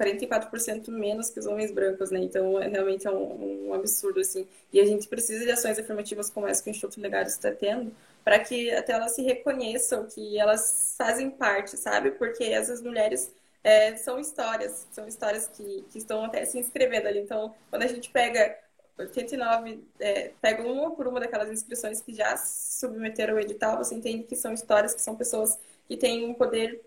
44% 0.00 0.88
é, 0.88 0.90
menos 0.90 1.28
que 1.28 1.38
os 1.38 1.46
homens 1.46 1.70
brancos, 1.70 2.10
né? 2.10 2.18
Então, 2.20 2.60
é, 2.60 2.66
realmente 2.66 3.06
é 3.06 3.10
um, 3.10 3.68
um, 3.68 3.74
absurdo, 3.74 4.20
assim. 4.20 4.46
E 4.72 4.80
a 4.80 4.86
gente 4.86 5.06
precisa 5.06 5.44
de 5.44 5.50
ações 5.50 5.78
afirmativas 5.78 6.30
como 6.30 6.46
essa 6.46 6.62
que 6.62 6.70
o 6.70 6.72
Instituto 6.72 7.00
Legário 7.00 7.28
está 7.28 7.52
tendo, 7.52 7.92
para 8.24 8.38
que 8.38 8.70
até 8.70 8.92
elas 8.94 9.12
se 9.12 9.22
reconheçam 9.22 10.06
que 10.06 10.38
elas 10.38 10.94
fazem 10.96 11.30
parte, 11.30 11.76
sabe? 11.76 12.10
Porque 12.12 12.44
essas 12.44 12.80
mulheres 12.80 13.30
é, 13.62 13.96
são 13.96 14.18
histórias, 14.18 14.86
são 14.92 15.06
histórias 15.06 15.46
que, 15.48 15.84
que 15.90 15.98
estão 15.98 16.24
até 16.24 16.44
se 16.46 16.58
inscrevendo 16.58 17.06
ali. 17.08 17.20
Então, 17.20 17.54
quando 17.70 17.82
a 17.82 17.86
gente 17.86 18.10
pega 18.10 18.63
89, 18.98 19.84
é, 19.98 20.32
pega 20.40 20.62
uma 20.62 20.92
por 20.92 21.06
uma 21.08 21.20
daquelas 21.20 21.50
inscrições 21.50 22.00
que 22.00 22.14
já 22.14 22.36
submeteram 22.36 23.34
o 23.34 23.40
edital, 23.40 23.78
você 23.78 23.94
entende 23.94 24.24
que 24.24 24.36
são 24.36 24.52
histórias, 24.52 24.94
que 24.94 25.02
são 25.02 25.16
pessoas 25.16 25.58
que 25.88 25.96
têm 25.96 26.24
um 26.28 26.34
poder, 26.34 26.80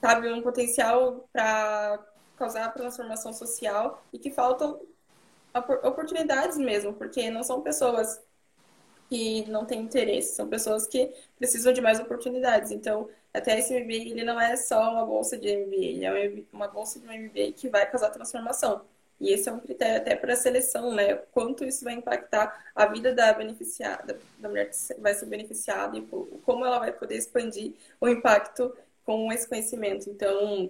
sabe, 0.00 0.32
um 0.32 0.42
potencial 0.42 1.28
para 1.32 2.04
causar 2.36 2.72
transformação 2.72 3.32
social 3.32 4.02
e 4.12 4.18
que 4.18 4.30
faltam 4.30 4.80
oportunidades 5.84 6.56
mesmo, 6.58 6.92
porque 6.94 7.30
não 7.30 7.42
são 7.42 7.60
pessoas 7.60 8.20
que 9.08 9.48
não 9.50 9.66
têm 9.66 9.82
interesse, 9.82 10.34
são 10.34 10.48
pessoas 10.48 10.86
que 10.86 11.12
precisam 11.38 11.72
de 11.72 11.80
mais 11.80 12.00
oportunidades. 12.00 12.70
Então, 12.70 13.08
até 13.32 13.58
esse 13.58 13.78
MBA, 13.78 14.10
ele 14.10 14.24
não 14.24 14.40
é 14.40 14.56
só 14.56 14.90
uma 14.90 15.04
bolsa 15.04 15.36
de 15.38 15.54
MBA, 15.54 15.76
ele 15.76 16.04
é 16.06 16.44
uma 16.52 16.66
bolsa 16.68 16.98
de 16.98 17.06
um 17.06 17.12
MBA 17.12 17.52
que 17.54 17.68
vai 17.68 17.88
causar 17.90 18.10
transformação. 18.10 18.84
E 19.22 19.32
esse 19.32 19.48
é 19.48 19.52
um 19.52 19.60
critério 19.60 19.98
até 19.98 20.16
para 20.16 20.32
a 20.32 20.36
seleção, 20.36 20.92
né? 20.92 21.14
Quanto 21.30 21.64
isso 21.64 21.84
vai 21.84 21.94
impactar 21.94 22.72
a 22.74 22.86
vida 22.86 23.14
da 23.14 23.32
beneficiada, 23.32 24.18
da 24.40 24.48
mulher 24.48 24.68
que 24.68 25.00
vai 25.00 25.14
ser 25.14 25.26
beneficiada 25.26 25.96
e 25.96 26.02
como 26.44 26.66
ela 26.66 26.80
vai 26.80 26.92
poder 26.92 27.16
expandir 27.16 27.72
o 28.00 28.08
impacto 28.08 28.76
com 29.04 29.32
esse 29.32 29.48
conhecimento. 29.48 30.10
Então, 30.10 30.68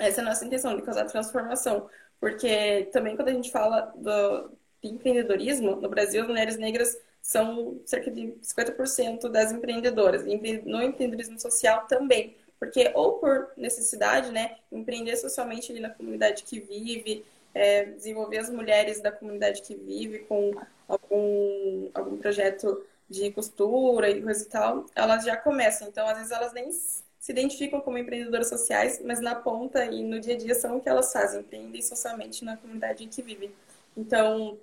essa 0.00 0.20
é 0.20 0.24
a 0.24 0.26
nossa 0.26 0.42
intenção, 0.44 0.74
de 0.74 0.80
causar 0.80 1.04
transformação. 1.04 1.86
Porque 2.18 2.88
também 2.92 3.14
quando 3.14 3.28
a 3.28 3.32
gente 3.32 3.50
fala 3.50 3.92
do 3.94 4.50
empreendedorismo, 4.82 5.76
no 5.76 5.88
Brasil, 5.88 6.22
as 6.22 6.28
mulheres 6.28 6.56
negras 6.56 6.96
são 7.20 7.78
cerca 7.84 8.10
de 8.10 8.34
50% 8.42 9.28
das 9.28 9.52
empreendedoras. 9.52 10.24
No 10.24 10.82
empreendedorismo 10.82 11.38
social 11.38 11.86
também, 11.86 12.36
porque 12.58 12.90
ou 12.94 13.18
por 13.18 13.50
necessidade, 13.56 14.30
né, 14.30 14.56
empreender 14.70 15.16
socialmente 15.16 15.70
ali 15.70 15.80
na 15.80 15.90
comunidade 15.90 16.42
que 16.44 16.58
vive, 16.58 17.24
é, 17.54 17.84
desenvolver 17.84 18.38
as 18.38 18.50
mulheres 18.50 19.00
da 19.00 19.12
comunidade 19.12 19.62
que 19.62 19.74
vive 19.74 20.20
com 20.20 20.52
algum, 20.88 21.90
algum 21.94 22.16
projeto 22.16 22.84
de 23.08 23.30
costura 23.30 24.08
e 24.10 24.22
coisa 24.22 24.42
e 24.42 24.46
tal, 24.46 24.86
elas 24.94 25.24
já 25.24 25.36
começam. 25.36 25.88
Então, 25.88 26.06
às 26.06 26.16
vezes, 26.16 26.32
elas 26.32 26.52
nem 26.52 26.70
se 26.72 27.30
identificam 27.30 27.80
como 27.80 27.98
empreendedoras 27.98 28.48
sociais, 28.48 29.00
mas 29.04 29.20
na 29.20 29.34
ponta 29.34 29.84
e 29.84 30.02
no 30.02 30.18
dia 30.18 30.34
a 30.34 30.38
dia 30.38 30.54
são 30.54 30.78
o 30.78 30.80
que 30.80 30.88
elas 30.88 31.12
fazem, 31.12 31.40
empreendem 31.40 31.82
socialmente 31.82 32.44
na 32.44 32.56
comunidade 32.56 33.04
em 33.04 33.08
que 33.08 33.22
vivem. 33.22 33.52
Então, 33.96 34.58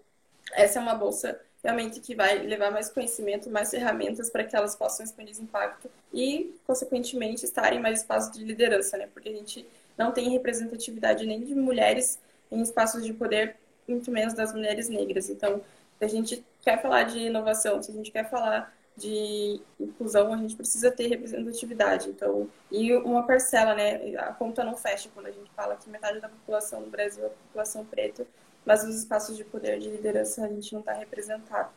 essa 0.52 0.80
é 0.80 0.82
uma 0.82 0.96
bolsa 0.96 1.40
realmente 1.64 2.00
que 2.00 2.16
vai 2.16 2.40
levar 2.40 2.72
mais 2.72 2.90
conhecimento, 2.90 3.50
mais 3.50 3.70
ferramentas 3.70 4.30
para 4.30 4.44
que 4.44 4.56
elas 4.56 4.76
possam 4.76 5.06
expandir 5.06 5.32
esse 5.32 5.42
impacto 5.42 5.90
e, 6.14 6.56
consequentemente, 6.66 7.46
estarem 7.46 7.80
em 7.80 7.82
mais 7.82 8.00
espaços 8.00 8.32
de 8.32 8.44
liderança, 8.44 8.98
né? 8.98 9.08
Porque 9.14 9.30
a 9.30 9.34
gente 9.34 9.66
não 9.98 10.12
tem 10.12 10.30
representatividade 10.30 11.26
nem 11.26 11.44
de 11.44 11.54
mulheres 11.54 12.18
em 12.52 12.62
espaços 12.62 13.04
de 13.06 13.14
poder, 13.14 13.56
muito 13.88 14.12
menos 14.12 14.34
das 14.34 14.54
mulheres 14.54 14.90
negras. 14.90 15.30
Então, 15.30 15.62
se 15.98 16.06
a 16.06 16.08
gente 16.08 16.46
quer 16.62 16.82
falar 16.82 17.04
de 17.04 17.20
inovação, 17.20 17.82
se 17.82 17.92
a 17.92 17.94
gente 17.94 18.12
quer 18.12 18.30
falar 18.30 18.74
de 18.96 19.62
inclusão, 19.80 20.34
a 20.34 20.38
gente 20.38 20.56
precisa 20.56 20.92
ter 20.92 21.08
representatividade. 21.08 22.10
Então, 22.10 22.50
e 22.72 22.94
uma 22.98 23.26
parcela, 23.26 23.74
né? 23.74 24.16
A 24.18 24.34
conta 24.34 24.64
não 24.64 24.76
fecha 24.76 25.10
quando 25.14 25.28
a 25.28 25.32
gente 25.32 25.50
fala 25.52 25.76
que 25.76 25.90
metade 25.90 26.20
da 26.20 26.30
população 26.30 26.82
no 26.82 26.88
Brasil 26.88 27.26
é 27.26 27.30
população 27.30 27.86
preta 27.86 28.26
mas 28.66 28.84
os 28.84 28.96
espaços 29.00 29.36
de 29.36 29.44
poder 29.44 29.80
de 29.80 29.90
liderança 29.90 30.46
a 30.46 30.48
gente 30.48 30.74
não 30.74 30.80
está 30.82 30.94
representado. 30.94 31.72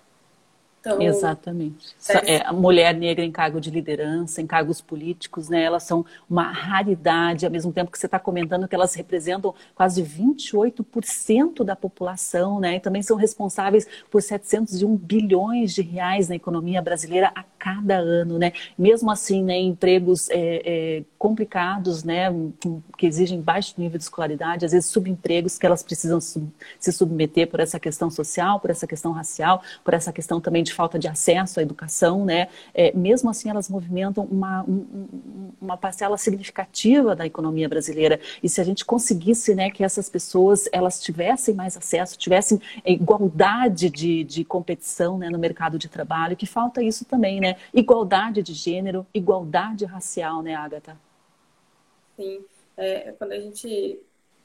Então, 0.83 1.01
Exatamente. 1.01 1.95
É, 2.27 2.45
a 2.45 2.53
mulher 2.53 2.93
negra 2.93 3.25
em 3.25 3.31
cargo 3.31 3.61
de 3.61 3.71
liderança, 3.71 4.43
em 4.43 4.47
cargos 4.49 4.81
políticos, 4.81 5.49
né, 5.49 5.63
elas 5.63 5.85
são 5.85 6.05
uma 6.29 6.51
raridade, 6.51 7.47
ao 7.47 7.53
mesmo 7.53 7.73
tempo 7.73 7.93
que 7.93 7.99
você 7.99 8.07
está 8.07 8.19
comentando 8.19 8.67
que 8.67 8.75
elas 8.75 8.93
representam 8.93 9.55
quase 9.77 10.03
28% 10.03 11.63
da 11.63 11.77
população, 11.77 12.59
né, 12.59 12.77
e 12.77 12.81
também 12.81 13.01
são 13.01 13.17
responsáveis 13.17 13.87
por 14.11 14.21
701 14.21 14.97
bilhões 14.97 15.73
de 15.73 15.83
reais 15.83 16.29
na 16.29 16.35
economia 16.35 16.83
brasileira 16.83 17.31
a 17.33 17.45
cada 17.57 17.99
ano, 17.99 18.37
né, 18.37 18.53
mesmo 18.77 19.09
assim, 19.09 19.45
né, 19.45 19.57
empregos 19.57 20.29
é, 20.31 20.63
é, 20.65 21.05
complicados, 21.17 22.03
né, 22.03 22.25
que 22.99 23.07
exigem 23.07 23.41
baixo 23.41 23.75
nível 23.79 23.99
de 23.99 24.03
escolaridade, 24.05 24.65
às 24.65 24.73
vezes 24.73 24.91
subempregos 24.91 25.59
que 25.59 25.65
elas 25.65 25.85
precisam 25.85 26.21
se 26.21 26.93
submeter 26.93 27.49
por 27.49 27.61
essa 27.61 27.79
questão 27.79 28.11
social, 28.11 28.59
por 28.59 28.71
essa 28.71 28.85
questão 28.85 29.13
racial, 29.13 29.63
por 29.85 29.95
essa 29.95 30.13
questão 30.13 30.41
também 30.41 30.65
de 30.65 30.72
de 30.73 30.75
falta 30.75 30.99
de 30.99 31.07
acesso 31.07 31.61
à 31.61 31.63
educação, 31.63 32.25
né? 32.25 32.49
É, 32.75 32.93
mesmo 32.97 33.31
assim, 33.31 33.51
elas 33.51 33.69
movimentam 33.69 34.25
uma, 34.25 34.65
um, 34.65 35.51
uma 35.61 35.77
parcela 35.77 36.17
significativa 36.17 37.15
da 37.15 37.27
economia 37.27 37.69
brasileira. 37.69 38.19
E 38.43 38.49
se 38.49 38.61
a 38.61 38.65
gente 38.65 38.85
conseguisse, 38.85 39.55
né, 39.55 39.71
que 39.71 39.85
essas 39.85 40.09
pessoas 40.09 40.69
elas 40.73 41.01
tivessem 41.01 41.55
mais 41.55 41.77
acesso, 41.77 42.19
tivessem 42.19 42.61
igualdade 42.85 43.91
de, 43.91 44.25
de 44.25 44.45
competição, 44.45 45.19
né, 45.19 45.29
no 45.29 45.39
mercado 45.39 45.79
de 45.79 45.89
trabalho, 45.89 46.37
que 46.37 46.47
falta 46.47 46.83
isso 46.83 47.05
também, 47.05 47.41
né? 47.41 47.57
Igualdade 47.73 48.43
de 48.43 48.55
gênero, 48.55 49.07
igualdade 49.13 49.85
racial, 49.85 50.43
né, 50.43 50.55
Agatha? 50.55 50.97
Sim, 52.17 52.41
é, 52.77 53.13
quando 53.19 53.33
a 53.33 53.41
gente 53.41 54.01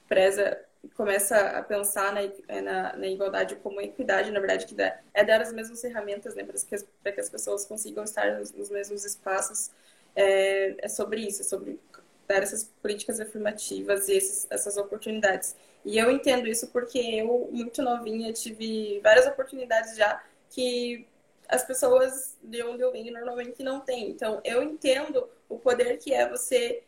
preza 0.08 0.58
começa 0.96 1.38
a 1.38 1.64
pensar 1.64 2.14
na, 2.14 2.22
é, 2.48 2.62
na, 2.62 2.96
na, 2.96 3.08
igualdade 3.08 3.56
como 3.58 3.82
equidade, 3.82 4.32
na 4.32 4.40
verdade, 4.40 4.66
que 4.66 4.76
dá, 4.76 5.00
é 5.14 5.24
dar 5.24 5.42
as 5.42 5.54
mesmas 5.54 5.82
ferramentas 5.82 6.36
né, 6.36 6.44
para 6.44 6.56
que, 6.58 6.76
as, 6.76 6.84
que 6.84 7.20
as 7.20 7.30
pessoas 7.30 7.66
consigam 7.66 8.04
estar 8.04 8.38
nos, 8.38 8.52
nos 8.52 8.70
mesmos 8.70 9.06
espaços. 9.06 9.72
É, 10.16 10.76
é, 10.80 10.88
sobre 10.88 11.22
isso, 11.22 11.44
é 11.44 11.46
sobre 11.46 11.80
dar 12.28 12.42
essas 12.42 12.64
políticas 12.82 13.20
afirmativas 13.20 14.10
e 14.10 14.14
esses, 14.14 14.48
essas 14.50 14.76
oportunidades. 14.78 15.56
E 15.86 15.98
eu 15.98 16.12
entendo 16.12 16.48
isso 16.48 16.68
porque 16.68 16.98
eu, 16.98 17.50
muito 17.52 17.82
novinha, 17.82 18.34
tive 18.34 19.00
várias 19.02 19.28
oportunidades 19.28 19.96
já 19.96 20.22
que 20.50 21.08
as 21.48 21.64
pessoas 21.64 22.36
de 22.42 22.62
onde 22.64 22.82
eu 22.82 22.92
venho 22.92 23.14
normalmente 23.14 23.64
não 23.64 23.80
têm. 23.80 24.10
Então, 24.10 24.42
eu 24.44 24.62
entendo 24.62 25.30
o 25.48 25.58
poder 25.58 25.98
que 25.98 26.14
é 26.14 26.28
você, 26.28 26.84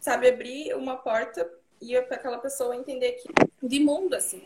sabe, 0.00 0.28
abrir 0.28 0.74
uma 0.74 0.96
porta 0.96 1.44
e 1.80 2.00
para 2.02 2.16
aquela 2.16 2.38
pessoa 2.38 2.76
entender 2.76 3.12
que 3.12 3.28
de 3.66 3.80
mundo 3.80 4.14
assim. 4.14 4.42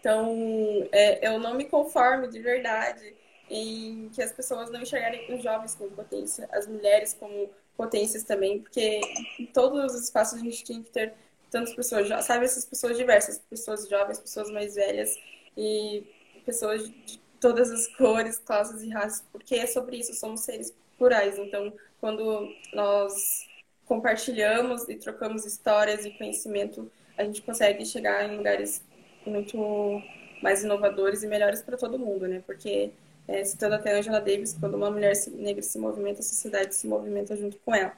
Então, 0.00 0.88
é, 0.92 1.26
eu 1.26 1.38
não 1.38 1.54
me 1.54 1.64
conformo 1.64 2.28
de 2.28 2.40
verdade 2.40 3.14
em 3.50 4.08
que 4.10 4.22
as 4.22 4.32
pessoas 4.32 4.70
não 4.70 4.82
enxergarem 4.82 5.34
os 5.34 5.42
jovens 5.42 5.74
como 5.74 5.90
potência, 5.90 6.48
as 6.52 6.66
mulheres 6.66 7.14
como 7.14 7.50
potências 7.76 8.22
também, 8.22 8.60
porque 8.60 9.00
em 9.38 9.46
todos 9.46 9.94
os 9.94 10.02
espaços 10.04 10.40
a 10.40 10.42
gente 10.42 10.64
tem 10.64 10.82
que 10.82 10.90
ter 10.90 11.14
tantas 11.50 11.74
pessoas, 11.74 12.08
sabe, 12.24 12.44
essas 12.44 12.64
pessoas 12.64 12.96
diversas, 12.96 13.38
pessoas 13.38 13.88
jovens, 13.88 14.18
pessoas 14.18 14.50
mais 14.50 14.74
velhas 14.74 15.16
e 15.56 16.04
pessoas 16.44 16.88
de 16.88 17.18
todas 17.40 17.70
as 17.70 17.86
cores, 17.96 18.38
classes 18.38 18.82
e 18.82 18.90
raças, 18.90 19.24
porque 19.32 19.54
é 19.54 19.66
sobre 19.66 19.96
isso, 19.98 20.14
somos 20.14 20.40
seres 20.40 20.74
plurais. 20.98 21.38
Então, 21.38 21.72
quando 22.00 22.48
nós 22.74 23.47
compartilhamos 23.88 24.88
e 24.88 24.94
trocamos 24.94 25.46
histórias 25.46 26.04
e 26.04 26.10
conhecimento, 26.10 26.90
a 27.16 27.24
gente 27.24 27.42
consegue 27.42 27.84
chegar 27.84 28.28
em 28.28 28.36
lugares 28.36 28.84
muito 29.26 30.00
mais 30.42 30.62
inovadores 30.62 31.22
e 31.22 31.26
melhores 31.26 31.62
para 31.62 31.76
todo 31.76 31.98
mundo, 31.98 32.28
né? 32.28 32.42
Porque, 32.46 32.92
é, 33.26 33.42
citando 33.44 33.74
até 33.74 33.98
Angela 33.98 34.20
Davis, 34.20 34.56
quando 34.60 34.74
uma 34.74 34.90
mulher 34.90 35.14
negra 35.32 35.62
se 35.62 35.78
movimenta, 35.78 36.20
a 36.20 36.22
sociedade 36.22 36.74
se 36.74 36.86
movimenta 36.86 37.34
junto 37.34 37.56
com 37.58 37.74
ela. 37.74 37.96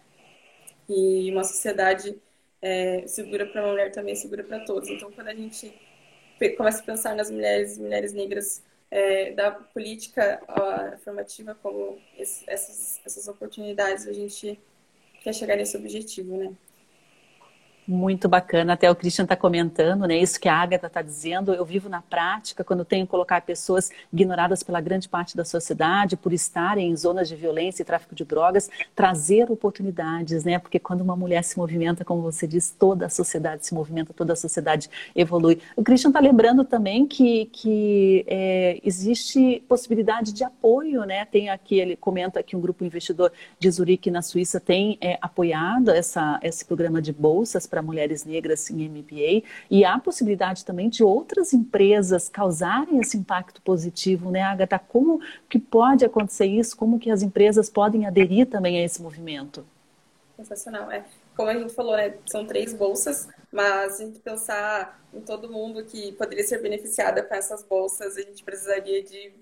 E 0.88 1.30
uma 1.30 1.44
sociedade 1.44 2.16
é, 2.62 3.04
segura 3.06 3.46
para 3.46 3.62
uma 3.62 3.72
mulher 3.72 3.90
também 3.92 4.12
é 4.12 4.16
segura 4.16 4.44
para 4.44 4.60
todos. 4.60 4.88
Então, 4.88 5.10
quando 5.12 5.28
a 5.28 5.34
gente 5.34 5.74
começa 6.56 6.80
a 6.80 6.84
pensar 6.84 7.14
nas 7.14 7.30
mulheres, 7.30 7.76
mulheres 7.76 8.12
negras 8.12 8.62
é, 8.90 9.32
da 9.32 9.50
política 9.50 10.40
afirmativa 10.94 11.54
como 11.62 11.98
esse, 12.16 12.44
essas, 12.48 13.00
essas 13.04 13.28
oportunidades, 13.28 14.06
a 14.06 14.12
gente 14.12 14.58
quer 15.20 15.32
chegar 15.34 15.56
nesse 15.56 15.76
objetivo, 15.76 16.36
né? 16.36 16.54
Muito 17.92 18.28
bacana, 18.28 18.74
até 18.74 18.88
o 18.88 18.94
Christian 18.94 19.24
está 19.24 19.34
comentando, 19.34 20.06
né? 20.06 20.16
Isso 20.16 20.38
que 20.38 20.48
a 20.48 20.54
Agatha 20.54 20.86
está 20.86 21.02
dizendo, 21.02 21.52
eu 21.52 21.64
vivo 21.64 21.88
na 21.88 22.00
prática 22.00 22.62
quando 22.62 22.84
tenho 22.84 23.04
que 23.04 23.10
colocar 23.10 23.40
pessoas 23.40 23.90
ignoradas 24.12 24.62
pela 24.62 24.80
grande 24.80 25.08
parte 25.08 25.36
da 25.36 25.44
sociedade 25.44 26.16
por 26.16 26.32
estarem 26.32 26.88
em 26.88 26.96
zonas 26.96 27.28
de 27.28 27.34
violência 27.34 27.82
e 27.82 27.84
tráfico 27.84 28.14
de 28.14 28.24
drogas, 28.24 28.70
trazer 28.94 29.50
oportunidades, 29.50 30.44
né? 30.44 30.60
Porque 30.60 30.78
quando 30.78 31.00
uma 31.00 31.16
mulher 31.16 31.42
se 31.42 31.58
movimenta, 31.58 32.04
como 32.04 32.22
você 32.22 32.46
diz, 32.46 32.70
toda 32.70 33.06
a 33.06 33.08
sociedade 33.08 33.66
se 33.66 33.74
movimenta, 33.74 34.14
toda 34.14 34.34
a 34.34 34.36
sociedade 34.36 34.88
evolui. 35.12 35.60
O 35.74 35.82
Christian 35.82 36.10
está 36.10 36.20
lembrando 36.20 36.62
também 36.62 37.04
que, 37.04 37.46
que 37.46 38.24
é, 38.28 38.78
existe 38.84 39.64
possibilidade 39.68 40.32
de 40.32 40.44
apoio, 40.44 41.02
né? 41.02 41.24
Tem 41.24 41.50
aqui, 41.50 41.80
ele 41.80 41.96
comenta 41.96 42.40
que 42.40 42.54
um 42.54 42.60
grupo 42.60 42.84
investidor 42.84 43.32
de 43.58 43.68
Zurique, 43.68 44.12
na 44.12 44.22
Suíça, 44.22 44.60
tem 44.60 44.96
é, 45.00 45.18
apoiado 45.20 45.90
essa, 45.90 46.38
esse 46.40 46.64
programa 46.64 47.02
de 47.02 47.12
bolsas 47.12 47.66
para 47.66 47.79
para 47.80 47.82
mulheres 47.82 48.24
negras 48.24 48.70
em 48.70 48.88
MBA 48.88 49.46
e 49.70 49.84
há 49.84 49.98
possibilidade 49.98 50.64
também 50.64 50.88
de 50.88 51.02
outras 51.02 51.52
empresas 51.52 52.28
causarem 52.28 53.00
esse 53.00 53.16
impacto 53.16 53.60
positivo, 53.62 54.30
né, 54.30 54.42
Agatha? 54.42 54.78
Como 54.78 55.20
que 55.48 55.58
pode 55.58 56.04
acontecer 56.04 56.46
isso? 56.46 56.76
Como 56.76 56.98
que 56.98 57.10
as 57.10 57.22
empresas 57.22 57.70
podem 57.70 58.06
aderir 58.06 58.46
também 58.46 58.78
a 58.78 58.84
esse 58.84 59.02
movimento? 59.02 59.64
Sensacional, 60.36 60.90
é. 60.90 61.04
Como 61.34 61.48
a 61.48 61.54
gente 61.54 61.72
falou, 61.72 61.96
né, 61.96 62.14
são 62.26 62.46
três 62.46 62.74
bolsas, 62.74 63.28
mas 63.50 63.94
a 63.94 64.04
gente 64.04 64.18
pensar 64.18 65.00
em 65.12 65.20
todo 65.20 65.50
mundo 65.50 65.82
que 65.84 66.12
poderia 66.12 66.44
ser 66.44 66.60
beneficiada 66.60 67.22
com 67.22 67.34
essas 67.34 67.64
bolsas, 67.64 68.16
a 68.16 68.20
gente 68.20 68.44
precisaria 68.44 69.02
de 69.02 69.32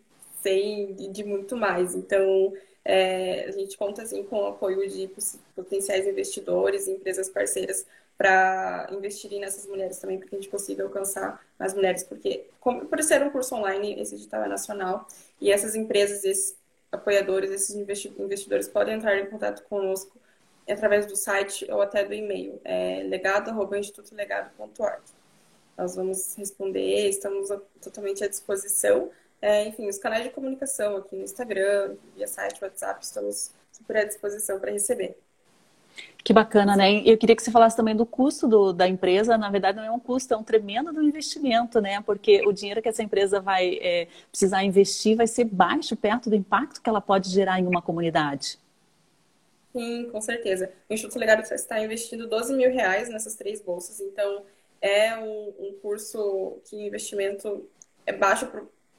100 0.42 0.96
e 1.00 1.08
de 1.08 1.24
muito 1.24 1.56
mais. 1.56 1.94
Então, 1.94 2.52
é, 2.84 3.44
a 3.46 3.50
gente 3.50 3.76
conta 3.76 4.02
assim, 4.02 4.22
com 4.22 4.40
o 4.40 4.46
apoio 4.46 4.88
de 4.88 5.10
potenciais 5.54 6.06
investidores 6.06 6.88
empresas 6.88 7.28
parceiras 7.28 7.84
para 8.18 8.88
investirem 8.90 9.38
nessas 9.38 9.64
mulheres 9.64 9.98
também, 9.98 10.18
para 10.18 10.28
que 10.28 10.34
a 10.34 10.38
gente 10.38 10.50
consiga 10.50 10.82
alcançar 10.82 11.40
mais 11.56 11.72
mulheres, 11.72 12.02
porque 12.02 12.46
como, 12.58 12.84
por 12.84 13.00
ser 13.00 13.22
um 13.22 13.30
curso 13.30 13.54
online, 13.54 13.98
esse 14.00 14.16
edital 14.16 14.42
é 14.42 14.48
nacional, 14.48 15.06
e 15.40 15.52
essas 15.52 15.76
empresas, 15.76 16.24
esses 16.24 16.58
apoiadores, 16.90 17.50
esses 17.52 17.76
investidores 17.76 18.68
podem 18.68 18.94
entrar 18.94 19.16
em 19.18 19.26
contato 19.26 19.62
conosco 19.68 20.18
através 20.68 21.06
do 21.06 21.14
site 21.16 21.70
ou 21.70 21.80
até 21.80 22.04
do 22.04 22.12
e-mail, 22.12 22.60
é 22.64 23.04
legado.institutolegado.org. 23.04 25.02
Nós 25.76 25.94
vamos 25.94 26.34
responder, 26.34 27.08
estamos 27.08 27.48
totalmente 27.80 28.24
à 28.24 28.28
disposição. 28.28 29.10
É, 29.40 29.64
enfim, 29.68 29.88
os 29.88 29.96
canais 29.96 30.24
de 30.24 30.30
comunicação 30.30 30.96
aqui 30.96 31.14
no 31.14 31.22
Instagram, 31.22 31.94
via 32.16 32.26
site, 32.26 32.62
WhatsApp, 32.62 33.04
estamos 33.04 33.52
super 33.70 33.98
à 33.98 34.04
disposição 34.04 34.58
para 34.58 34.72
receber. 34.72 35.16
Que 36.24 36.32
bacana, 36.32 36.76
né? 36.76 37.00
Eu 37.06 37.16
queria 37.16 37.34
que 37.34 37.42
você 37.42 37.50
falasse 37.50 37.76
também 37.76 37.96
do 37.96 38.04
custo 38.04 38.46
do, 38.46 38.72
da 38.72 38.86
empresa. 38.86 39.38
Na 39.38 39.50
verdade, 39.50 39.78
não 39.78 39.84
é 39.84 39.90
um 39.90 39.98
custo, 40.00 40.34
é 40.34 40.36
um 40.36 40.42
tremendo 40.42 40.92
do 40.92 41.02
investimento, 41.02 41.80
né? 41.80 42.00
Porque 42.02 42.42
o 42.46 42.52
dinheiro 42.52 42.82
que 42.82 42.88
essa 42.88 43.02
empresa 43.02 43.40
vai 43.40 43.78
é, 43.80 44.08
precisar 44.30 44.62
investir 44.64 45.16
vai 45.16 45.26
ser 45.26 45.44
baixo 45.44 45.96
perto 45.96 46.28
do 46.28 46.36
impacto 46.36 46.82
que 46.82 46.88
ela 46.88 47.00
pode 47.00 47.30
gerar 47.30 47.60
em 47.60 47.66
uma 47.66 47.80
comunidade. 47.80 48.58
Sim, 49.74 50.10
com 50.10 50.20
certeza. 50.20 50.72
O 50.88 50.94
Instituto 50.94 51.18
Legado 51.18 51.42
está 51.42 51.80
investindo 51.80 52.26
12 52.28 52.54
mil 52.54 52.70
reais 52.70 53.08
nessas 53.08 53.36
três 53.36 53.60
bolsas, 53.60 54.00
então 54.00 54.44
é 54.80 55.16
um, 55.18 55.54
um 55.58 55.78
curso 55.80 56.60
que 56.64 56.76
investimento 56.86 57.68
é 58.06 58.12
baixo 58.12 58.46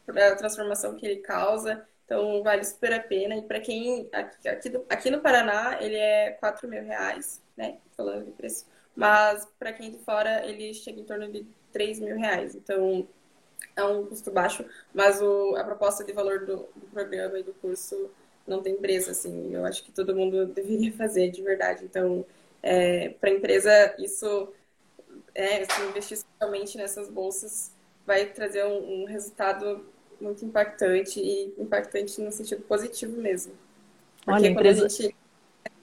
para 0.05 0.27
a 0.29 0.35
transformação 0.35 0.95
que 0.95 1.05
ele 1.05 1.17
causa, 1.17 1.87
então 2.09 2.41
vale 2.41 2.63
super 2.63 2.91
a 2.91 2.99
pena. 2.99 3.35
E 3.35 3.43
para 3.43 3.59
quem 3.59 4.09
aqui, 4.11 4.49
aqui, 4.89 5.11
no 5.11 5.21
Paraná 5.21 5.77
ele 5.79 5.95
é 5.95 6.31
4 6.31 6.67
mil 6.67 6.83
reais, 6.83 7.39
né? 7.55 7.77
Falando 7.95 8.25
de 8.25 8.31
preço. 8.31 8.65
Mas 8.95 9.47
para 9.59 9.71
quem 9.71 9.91
de 9.91 9.99
fora 9.99 10.43
ele 10.43 10.73
chega 10.73 10.99
em 10.99 11.03
torno 11.03 11.31
de 11.31 11.45
3 11.71 11.99
mil 11.99 12.17
reais. 12.17 12.55
Então 12.55 13.07
é 13.75 13.83
um 13.83 14.07
custo 14.07 14.31
baixo, 14.31 14.65
mas 14.91 15.21
o, 15.21 15.55
a 15.55 15.63
proposta 15.63 16.03
de 16.03 16.11
valor 16.11 16.39
do, 16.39 16.67
do 16.75 16.87
programa 16.91 17.37
e 17.37 17.43
do 17.43 17.53
curso 17.53 18.09
não 18.47 18.63
tem 18.63 18.75
preço, 18.75 19.11
assim. 19.11 19.53
Eu 19.53 19.63
acho 19.63 19.83
que 19.83 19.91
todo 19.91 20.15
mundo 20.15 20.47
deveria 20.51 20.91
fazer 20.93 21.29
de 21.29 21.43
verdade. 21.43 21.85
Então, 21.85 22.25
é, 22.63 23.09
para 23.09 23.29
a 23.29 23.33
empresa, 23.33 23.95
isso, 23.99 24.51
é, 25.35 25.63
se 25.63 25.81
investir 25.83 26.19
realmente 26.39 26.75
nessas 26.75 27.07
bolsas, 27.07 27.71
vai 28.03 28.25
trazer 28.25 28.65
um, 28.65 29.03
um 29.03 29.05
resultado 29.05 29.85
muito 30.19 30.45
impactante 30.45 31.19
e 31.19 31.53
impactante 31.57 32.21
no 32.21 32.31
sentido 32.31 32.61
positivo 32.63 33.15
mesmo. 33.19 33.53
Porque 34.17 34.31
Olha, 34.31 34.53
quando 34.53 34.59
empresa... 34.59 34.85
a 34.85 34.89
gente 34.89 35.15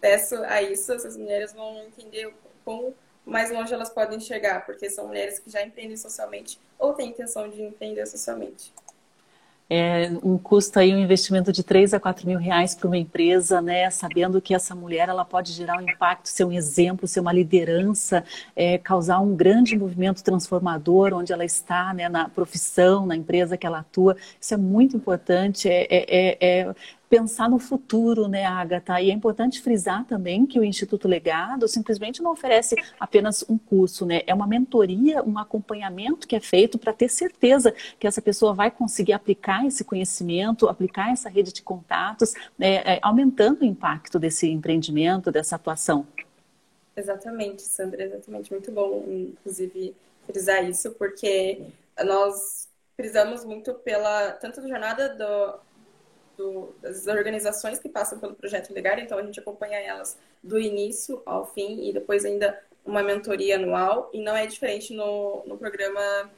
acesso 0.03 0.37
a 0.45 0.63
isso, 0.63 0.93
essas 0.93 1.17
mulheres 1.17 1.53
vão 1.53 1.83
entender 1.85 2.33
como 2.65 2.95
mais 3.25 3.51
longe 3.51 3.75
elas 3.75 3.91
podem 3.91 4.21
chegar, 4.21 4.65
porque 4.65 4.89
são 4.89 5.09
mulheres 5.09 5.39
que 5.39 5.51
já 5.51 5.63
empreendem 5.63 5.97
socialmente 5.97 6.61
ou 6.79 6.93
têm 6.93 7.11
intenção 7.11 7.49
de 7.49 7.61
empreender 7.61 8.07
socialmente 8.07 8.73
é, 9.69 10.11
um 10.23 10.39
custo 10.39 10.79
aí, 10.79 10.95
um 10.95 10.99
investimento 10.99 11.53
de 11.53 11.63
3 11.65 11.95
a 11.95 12.01
4 12.01 12.27
mil 12.27 12.39
reais 12.39 12.75
para 12.75 12.87
uma 12.87 12.97
empresa, 12.97 13.61
né? 13.61 13.91
Sabendo 13.91 14.41
que 14.41 14.55
essa 14.55 14.75
mulher 14.75 15.09
ela 15.09 15.25
pode 15.25 15.53
gerar 15.53 15.79
um 15.79 15.83
impacto, 15.83 16.27
ser 16.29 16.45
um 16.45 16.53
exemplo, 16.53 17.09
ser 17.09 17.21
uma 17.21 17.33
liderança, 17.33 18.25
é, 18.55 18.79
causar 18.79 19.19
um 19.21 19.35
grande 19.35 19.77
movimento 19.77 20.23
transformador 20.23 21.13
onde 21.13 21.33
ela 21.33 21.45
está, 21.45 21.93
né? 21.93 22.09
Na 22.09 22.29
profissão, 22.29 23.07
na 23.07 23.17
empresa 23.17 23.57
que 23.57 23.67
ela 23.67 23.81
atua. 23.81 24.17
Isso 24.41 24.55
é 24.55 24.57
muito 24.57 24.97
importante. 24.97 25.69
É, 25.69 25.87
é, 25.91 26.05
é, 26.09 26.61
é 26.61 26.75
pensar 27.09 27.49
no 27.49 27.59
futuro, 27.59 28.29
né, 28.29 28.45
Agatha? 28.45 29.01
E 29.01 29.11
é 29.11 29.13
importante 29.13 29.61
frisar 29.61 30.05
também 30.05 30.47
que 30.47 30.59
o 30.59 30.65
Instituto 30.65 31.07
Legado 31.07 31.69
simplesmente 31.69 32.23
não 32.23 32.33
oferece 32.33 32.77
apenas 32.99 33.45
um 33.49 33.57
curso, 33.57 34.05
né? 34.05 34.23
É 34.27 34.35
uma 34.35 34.47
mentoria, 34.47 35.23
um 35.23 35.39
acompanhamento 35.39 36.27
que 36.27 36.37
é 36.37 36.41
feito 36.41 36.79
para 36.79 36.93
ter 36.93 37.09
certeza 37.09 37.73
que 37.99 38.07
essa 38.07 38.21
pessoa 38.21 38.53
vai 38.53 38.71
conseguir 38.71 39.13
aplicar 39.13 39.67
esse 39.67 39.85
conhecimento, 39.85 40.69
aplicar 40.69 41.13
essa 41.13 41.29
rede 41.29 41.53
de 41.53 41.63
contatos, 41.63 42.35
né, 42.59 42.77
é, 42.77 42.99
aumentando 43.03 43.63
o 43.63 43.65
impacto 43.65 44.19
desse 44.19 44.49
empreendimento, 44.51 45.31
dessa 45.31 45.57
atuação. 45.57 46.07
Exatamente, 46.97 47.63
Sandra, 47.63 48.03
exatamente. 48.03 48.51
Muito 48.51 48.73
bom, 48.73 49.05
inclusive, 49.07 49.95
frisar 50.27 50.69
isso, 50.69 50.93
porque 50.93 51.63
nós 52.05 52.69
frisamos 52.97 53.45
muito 53.45 53.75
pela 53.75 54.33
tanto 54.33 54.63
da 54.63 54.69
jornada 54.69 55.11
do, 55.11 55.61
do, 56.37 56.75
das 56.81 57.07
organizações 57.07 57.79
que 57.79 57.89
passam 57.89 58.19
pelo 58.19 58.35
projeto 58.35 58.73
Legar, 58.73 58.99
então 58.99 59.19
a 59.19 59.23
gente 59.23 59.41
acompanha 59.41 59.79
elas 59.79 60.17
do 60.43 60.59
início 60.59 61.23
ao 61.25 61.47
fim 61.47 61.89
e 61.89 61.93
depois 61.93 62.25
ainda 62.25 62.59
uma 62.85 63.03
mentoria 63.03 63.57
anual, 63.57 64.09
e 64.13 64.21
não 64.21 64.37
é 64.37 64.47
diferente 64.47 64.95
no, 64.95 65.43
no 65.45 65.59
programa 65.59 66.31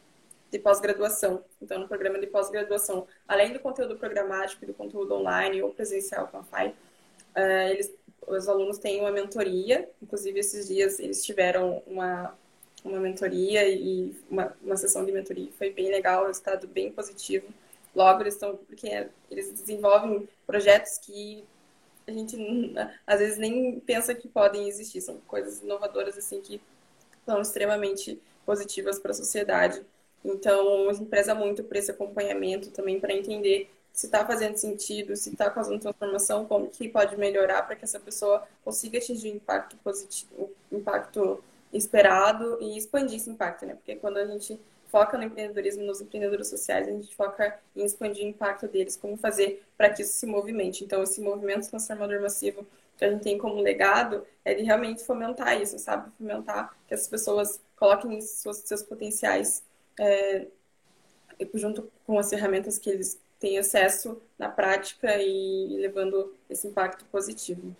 de 0.50 0.58
pós-graduação. 0.58 1.44
Então, 1.60 1.78
no 1.78 1.86
programa 1.86 2.18
de 2.18 2.26
pós-graduação, 2.26 3.06
além 3.26 3.52
do 3.52 3.60
conteúdo 3.60 3.96
programático 3.96 4.64
do 4.64 4.72
conteúdo 4.72 5.14
online 5.14 5.62
ou 5.62 5.70
presencial 5.70 6.26
com 6.28 6.38
a 6.38 6.42
FAI, 6.42 6.68
uh, 6.68 7.68
eles, 7.70 7.92
os 8.26 8.48
alunos 8.48 8.78
têm 8.78 9.00
uma 9.00 9.10
mentoria, 9.10 9.88
inclusive 10.02 10.40
esses 10.40 10.68
dias 10.68 10.98
eles 10.98 11.22
tiveram 11.22 11.82
uma, 11.86 12.34
uma 12.82 12.98
mentoria 12.98 13.68
e 13.68 14.16
uma, 14.30 14.56
uma 14.62 14.76
sessão 14.76 15.04
de 15.04 15.12
mentoria, 15.12 15.50
foi 15.58 15.70
bem 15.70 15.90
legal, 15.90 16.26
resultado 16.26 16.66
bem 16.66 16.90
positivo 16.90 17.46
logo 17.94 18.22
eles 18.22 18.34
estão 18.34 18.56
porque 18.56 19.08
eles 19.30 19.52
desenvolvem 19.52 20.28
projetos 20.46 20.98
que 20.98 21.44
a 22.06 22.12
gente 22.12 22.36
às 23.06 23.18
vezes 23.18 23.38
nem 23.38 23.80
pensa 23.80 24.14
que 24.14 24.28
podem 24.28 24.68
existir. 24.68 25.00
São 25.00 25.18
coisas 25.26 25.62
inovadoras 25.62 26.16
assim 26.16 26.40
que 26.40 26.60
são 27.26 27.40
extremamente 27.40 28.20
positivas 28.46 28.98
para 28.98 29.10
a 29.10 29.14
sociedade. 29.14 29.82
Então 30.24 30.88
a 30.88 30.92
gente 30.92 31.08
preza 31.08 31.34
muito 31.34 31.62
por 31.62 31.76
esse 31.76 31.90
acompanhamento 31.90 32.70
também 32.70 32.98
para 32.98 33.12
entender 33.12 33.70
se 33.92 34.06
está 34.06 34.24
fazendo 34.24 34.56
sentido 34.56 35.16
se 35.16 35.30
está 35.30 35.50
causando 35.50 35.80
transformação 35.80 36.44
como 36.46 36.68
que 36.68 36.88
pode 36.88 37.16
melhorar 37.16 37.62
para 37.62 37.74
que 37.74 37.84
essa 37.84 37.98
pessoa 37.98 38.46
consiga 38.64 38.98
atingir 38.98 39.32
o 39.32 39.36
impacto 39.36 39.76
positivo 39.78 40.50
o 40.70 40.76
impacto 40.76 41.42
esperado 41.72 42.58
e 42.60 42.78
expandir 42.78 43.16
esse 43.16 43.28
impacto 43.28 43.66
né? 43.66 43.74
Porque 43.74 43.96
quando 43.96 44.18
a 44.18 44.26
gente 44.26 44.58
foca 44.88 45.16
no 45.16 45.24
empreendedorismo, 45.24 45.84
nos 45.84 46.00
empreendedores 46.00 46.48
sociais, 46.48 46.88
a 46.88 46.90
gente 46.90 47.14
foca 47.14 47.58
em 47.76 47.84
expandir 47.84 48.24
o 48.24 48.28
impacto 48.28 48.66
deles, 48.66 48.96
como 48.96 49.16
fazer 49.16 49.62
para 49.76 49.90
que 49.90 50.02
isso 50.02 50.14
se 50.14 50.26
movimente. 50.26 50.84
Então, 50.84 51.02
esse 51.02 51.20
movimento 51.20 51.68
transformador 51.68 52.20
massivo 52.20 52.66
que 52.96 53.04
a 53.04 53.10
gente 53.10 53.22
tem 53.22 53.38
como 53.38 53.60
legado 53.60 54.26
é 54.44 54.54
de 54.54 54.64
realmente 54.64 55.04
fomentar 55.04 55.60
isso, 55.60 55.78
sabe? 55.78 56.10
Fomentar 56.18 56.76
que 56.88 56.94
as 56.94 57.06
pessoas 57.06 57.60
coloquem 57.76 58.20
seus, 58.20 58.56
seus 58.58 58.82
potenciais 58.82 59.62
é, 60.00 60.46
junto 61.54 61.90
com 62.04 62.18
as 62.18 62.28
ferramentas 62.28 62.78
que 62.78 62.90
eles 62.90 63.20
têm 63.38 63.58
acesso 63.58 64.20
na 64.36 64.48
prática 64.48 65.16
e 65.16 65.76
levando 65.80 66.34
esse 66.50 66.66
impacto 66.66 67.04
positivo. 67.06 67.74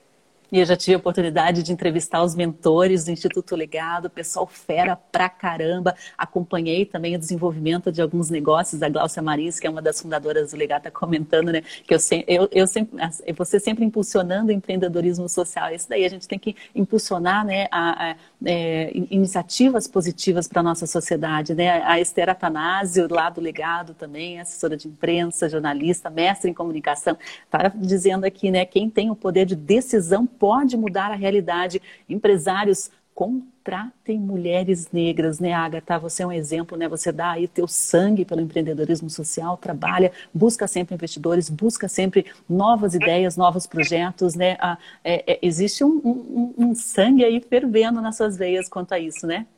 E 0.50 0.58
eu 0.58 0.64
já 0.64 0.76
tive 0.76 0.94
a 0.94 0.98
oportunidade 0.98 1.62
de 1.62 1.72
entrevistar 1.72 2.22
os 2.22 2.34
mentores 2.34 3.04
do 3.04 3.10
Instituto 3.10 3.54
Legado, 3.54 4.08
pessoal 4.08 4.46
fera 4.46 4.96
pra 4.96 5.28
caramba. 5.28 5.94
Acompanhei 6.16 6.86
também 6.86 7.16
o 7.16 7.18
desenvolvimento 7.18 7.92
de 7.92 8.00
alguns 8.00 8.30
negócios. 8.30 8.82
A 8.82 8.88
Glaucia 8.88 9.22
Maris, 9.22 9.60
que 9.60 9.66
é 9.66 9.70
uma 9.70 9.82
das 9.82 10.00
fundadoras 10.00 10.52
do 10.52 10.56
Legado, 10.56 10.86
está 10.86 10.90
comentando, 10.90 11.52
né? 11.52 11.62
Que 11.86 11.94
eu, 11.94 11.98
eu, 12.26 12.48
eu 12.50 12.66
sempre, 12.66 12.98
você 13.36 13.60
sempre 13.60 13.84
impulsionando 13.84 14.48
o 14.48 14.52
empreendedorismo 14.52 15.28
social. 15.28 15.72
Isso 15.74 15.88
daí 15.88 16.04
a 16.04 16.08
gente 16.08 16.26
tem 16.26 16.38
que 16.38 16.56
impulsionar, 16.74 17.44
né? 17.44 17.68
A, 17.70 18.10
a 18.10 18.16
é, 18.44 18.90
iniciativas 19.10 19.86
positivas 19.86 20.46
para 20.46 20.62
nossa 20.62 20.86
sociedade, 20.86 21.54
né? 21.54 21.82
A 21.82 22.00
Esther 22.00 22.30
Atanásio, 22.30 23.08
lá 23.10 23.28
do 23.28 23.40
Legado 23.40 23.94
também, 23.94 24.40
assessora 24.40 24.76
de 24.76 24.88
imprensa, 24.88 25.48
jornalista, 25.48 26.08
mestre 26.08 26.50
em 26.50 26.54
comunicação, 26.54 27.18
está 27.44 27.68
dizendo 27.74 28.24
aqui, 28.24 28.50
né? 28.50 28.64
Quem 28.64 28.88
tem 28.88 29.10
o 29.10 29.16
poder 29.16 29.44
de 29.44 29.56
decisão 29.56 30.26
pode 30.38 30.76
mudar 30.76 31.10
a 31.10 31.14
realidade. 31.14 31.80
Empresários 32.08 32.90
contratem 33.18 34.16
mulheres 34.16 34.92
negras, 34.92 35.40
né, 35.40 35.52
Agatha? 35.52 35.98
Você 35.98 36.22
é 36.22 36.26
um 36.26 36.30
exemplo, 36.30 36.78
né? 36.78 36.88
Você 36.88 37.10
dá 37.10 37.32
aí 37.32 37.48
teu 37.48 37.66
sangue 37.66 38.24
pelo 38.24 38.40
empreendedorismo 38.40 39.10
social, 39.10 39.56
trabalha, 39.56 40.12
busca 40.32 40.68
sempre 40.68 40.94
investidores, 40.94 41.50
busca 41.50 41.88
sempre 41.88 42.26
novas 42.48 42.94
ideias, 42.94 43.36
novos 43.36 43.66
projetos, 43.66 44.36
né? 44.36 44.56
Ah, 44.60 44.78
é, 45.02 45.32
é, 45.32 45.38
existe 45.42 45.82
um, 45.82 46.00
um, 46.04 46.54
um, 46.56 46.74
sangue 46.76 47.24
aí 47.24 47.40
fervendo 47.40 48.00
nas 48.00 48.16
suas 48.16 48.36
veias 48.36 48.68
quanto 48.68 48.92
a 48.92 49.00
isso, 49.00 49.26
né? 49.26 49.48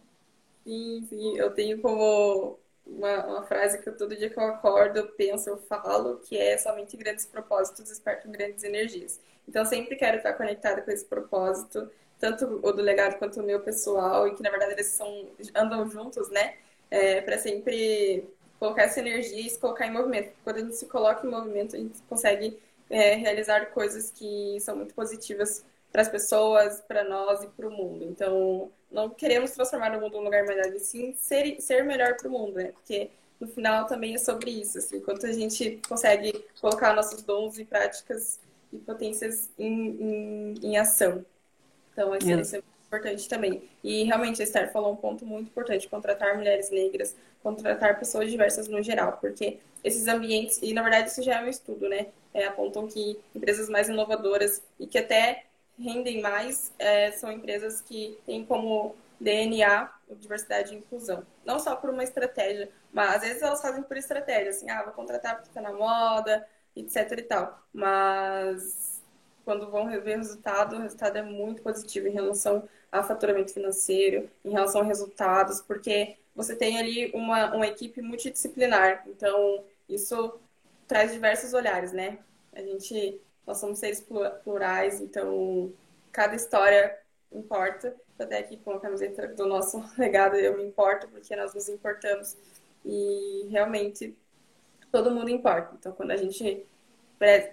Sim, 0.65 1.07
sim. 1.11 1.37
Eu 1.37 1.51
tenho 1.51 1.79
como 1.83 2.59
uma, 2.91 3.27
uma 3.27 3.43
frase 3.45 3.81
que 3.81 3.89
eu, 3.89 3.97
todo 3.97 4.17
dia 4.17 4.31
que 4.31 4.39
eu 4.39 4.45
acordo, 4.45 4.99
eu 4.99 5.09
penso, 5.09 5.49
eu 5.51 5.57
falo, 5.57 6.19
que 6.19 6.37
é 6.37 6.59
somente 6.59 6.97
grandes 6.97 7.27
propósitos 7.27 7.89
despertam 7.89 8.31
grandes 8.31 8.65
energias. 8.65 9.21
Então, 9.49 9.63
eu 9.63 9.67
sempre 9.67 9.97
quero 9.97 10.19
estar 10.19 10.33
conectada 10.35 10.83
com 10.83 10.91
esse 10.91 11.05
propósito, 11.05 11.91
tanto 12.19 12.61
o 12.63 12.73
do 12.73 12.83
legado 12.83 13.19
quanto 13.19 13.41
o 13.41 13.43
meu 13.43 13.61
pessoal, 13.61 14.29
e 14.29 14.35
que 14.35 14.43
na 14.43 14.51
verdade 14.51 14.73
eles 14.73 14.87
são, 14.89 15.29
andam 15.55 15.89
juntos, 15.89 16.29
né? 16.31 16.55
É, 16.91 17.21
para 17.21 17.39
sempre 17.39 18.29
colocar 18.59 18.83
essa 18.83 19.01
energia 19.01 19.41
e 19.47 19.49
se 19.49 19.59
colocar 19.59 19.87
em 19.87 19.93
movimento. 19.93 20.33
Quando 20.45 20.57
a 20.57 20.61
gente 20.61 20.77
se 20.77 20.87
coloca 20.87 21.27
em 21.27 21.31
movimento, 21.31 21.77
a 21.77 21.79
gente 21.79 22.01
consegue 22.09 22.61
é, 22.91 23.15
realizar 23.15 23.67
coisas 23.67 24.11
que 24.11 24.59
são 24.61 24.77
muito 24.77 24.93
positivas 24.95 25.65
para 25.93 26.03
as 26.03 26.09
pessoas, 26.09 26.81
para 26.81 27.05
nós 27.05 27.43
e 27.43 27.49
para 27.49 27.69
o 27.69 27.71
mundo. 27.71 28.05
Então, 28.05 28.71
não 28.91 29.11
queremos 29.11 29.53
transformar 29.53 29.97
o 29.97 30.01
mundo 30.01 30.19
num 30.19 30.25
lugar 30.25 30.45
melhor, 30.45 30.67
e 30.75 30.81
sim 30.81 31.15
ser, 31.15 31.61
ser 31.61 31.85
melhor 31.85 32.17
para 32.17 32.29
o 32.29 32.31
mundo, 32.31 32.55
né? 32.55 32.73
Porque 32.73 33.11
no 33.41 33.47
final 33.49 33.87
também 33.87 34.15
é 34.15 34.19
sobre 34.19 34.51
isso. 34.51 34.79
Assim, 34.79 34.99
enquanto 34.99 35.27
a 35.27 35.33
gente 35.33 35.81
consegue 35.89 36.45
colocar 36.61 36.95
nossos 36.95 37.23
dons 37.23 37.59
e 37.59 37.65
práticas 37.65 38.39
e 38.73 38.79
potências 38.79 39.51
em, 39.59 39.73
em, 39.73 40.55
em 40.63 40.79
ação. 40.79 41.25
Então, 41.93 42.15
isso, 42.15 42.31
isso 42.31 42.57
é 42.57 42.59
muito 42.59 42.87
importante 42.87 43.29
também. 43.29 43.69
E 43.83 44.05
realmente 44.05 44.41
a 44.41 44.45
Esther 44.45 44.73
falou 44.73 44.93
um 44.93 44.97
ponto 44.97 45.25
muito 45.27 45.49
importante: 45.49 45.89
contratar 45.89 46.37
mulheres 46.37 46.71
negras, 46.71 47.17
contratar 47.43 47.99
pessoas 47.99 48.31
diversas 48.31 48.69
no 48.69 48.83
geral, 48.83 49.19
porque 49.21 49.59
esses 49.83 50.07
ambientes, 50.07 50.61
e 50.63 50.73
na 50.73 50.83
verdade 50.83 51.09
isso 51.09 51.23
já 51.23 51.41
é 51.41 51.45
um 51.45 51.49
estudo, 51.49 51.89
né? 51.89 52.09
É, 52.33 52.45
apontam 52.45 52.87
que 52.87 53.19
empresas 53.35 53.69
mais 53.69 53.89
inovadoras 53.89 54.63
e 54.79 54.87
que 54.87 54.99
até 54.99 55.47
rendem 55.79 56.21
mais 56.21 56.73
é, 56.79 57.11
são 57.13 57.31
empresas 57.33 57.81
que 57.81 58.19
têm 58.27 58.45
como 58.45 58.95
DNA 59.21 59.93
diversidade 60.17 60.75
e 60.75 60.79
inclusão. 60.79 61.25
Não 61.45 61.59
só 61.59 61.77
por 61.77 61.91
uma 61.91 62.03
estratégia, 62.03 62.71
mas 62.93 63.17
às 63.17 63.23
vezes 63.23 63.43
elas 63.43 63.61
fazem 63.61 63.83
por 63.83 63.97
estratégia, 63.97 64.51
assim, 64.51 64.71
ah, 64.71 64.83
vou 64.83 64.93
contratar 64.93 65.37
porque 65.37 65.49
está 65.49 65.61
na 65.61 65.73
moda, 65.73 66.47
etc 66.75 67.19
e 67.19 67.23
tal. 67.23 67.63
Mas 67.73 69.03
quando 69.45 69.71
vão 69.71 69.89
ver 69.89 69.99
o 69.99 70.19
resultado, 70.19 70.77
o 70.77 70.81
resultado 70.81 71.17
é 71.19 71.23
muito 71.23 71.63
positivo 71.63 72.09
em 72.09 72.13
relação 72.13 72.69
a 72.91 73.03
faturamento 73.03 73.53
financeiro, 73.53 74.29
em 74.45 74.51
relação 74.51 74.81
a 74.81 74.85
resultados, 74.85 75.61
porque 75.61 76.17
você 76.35 76.57
tem 76.57 76.79
ali 76.79 77.11
uma, 77.15 77.55
uma 77.55 77.67
equipe 77.67 78.03
multidisciplinar. 78.03 79.05
Então, 79.07 79.65
isso 79.89 80.41
traz 80.89 81.13
diversos 81.13 81.53
olhares, 81.55 81.93
né? 81.93 82.19
A 82.53 82.61
gente, 82.61 83.21
nós 83.51 83.59
somos 83.59 83.81
seres 83.81 84.07
plurais, 84.45 85.01
então 85.01 85.73
cada 86.13 86.37
história 86.37 86.97
importa. 87.33 87.95
Até 88.19 88.39
aqui 88.39 88.57
com 88.59 88.73
a 88.73 88.81
camiseta 88.81 89.29
do 89.29 89.47
nosso 89.47 89.83
legado, 89.99 90.37
eu 90.37 90.57
me 90.57 90.65
importo 90.65 91.09
porque 91.09 91.35
nós 91.35 91.53
nos 91.55 91.69
importamos. 91.69 92.37
E 92.85 93.49
realmente 93.51 94.17
todo 94.93 95.11
mundo 95.11 95.31
importa. 95.31 95.75
Então, 95.79 95.93
quando 95.93 96.13
a 96.13 96.17
gente 96.17 96.65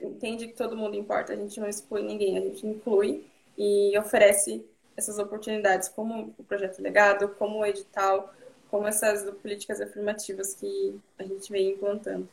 entende 0.01 0.47
que 0.47 0.53
todo 0.53 0.77
mundo 0.77 0.95
importa, 0.95 1.33
a 1.33 1.35
gente 1.35 1.59
não 1.59 1.67
exclui 1.67 2.03
ninguém, 2.03 2.37
a 2.37 2.41
gente 2.41 2.65
inclui 2.65 3.25
e 3.57 3.97
oferece 3.97 4.63
essas 4.95 5.17
oportunidades, 5.19 5.89
como 5.89 6.33
o 6.37 6.43
projeto 6.43 6.79
legado, 6.79 7.29
como 7.29 7.59
o 7.59 7.65
edital, 7.65 8.33
como 8.69 8.87
essas 8.87 9.29
políticas 9.41 9.81
afirmativas 9.81 10.53
que 10.53 10.99
a 11.17 11.23
gente 11.23 11.51
vem 11.51 11.71
implantando. 11.71 12.27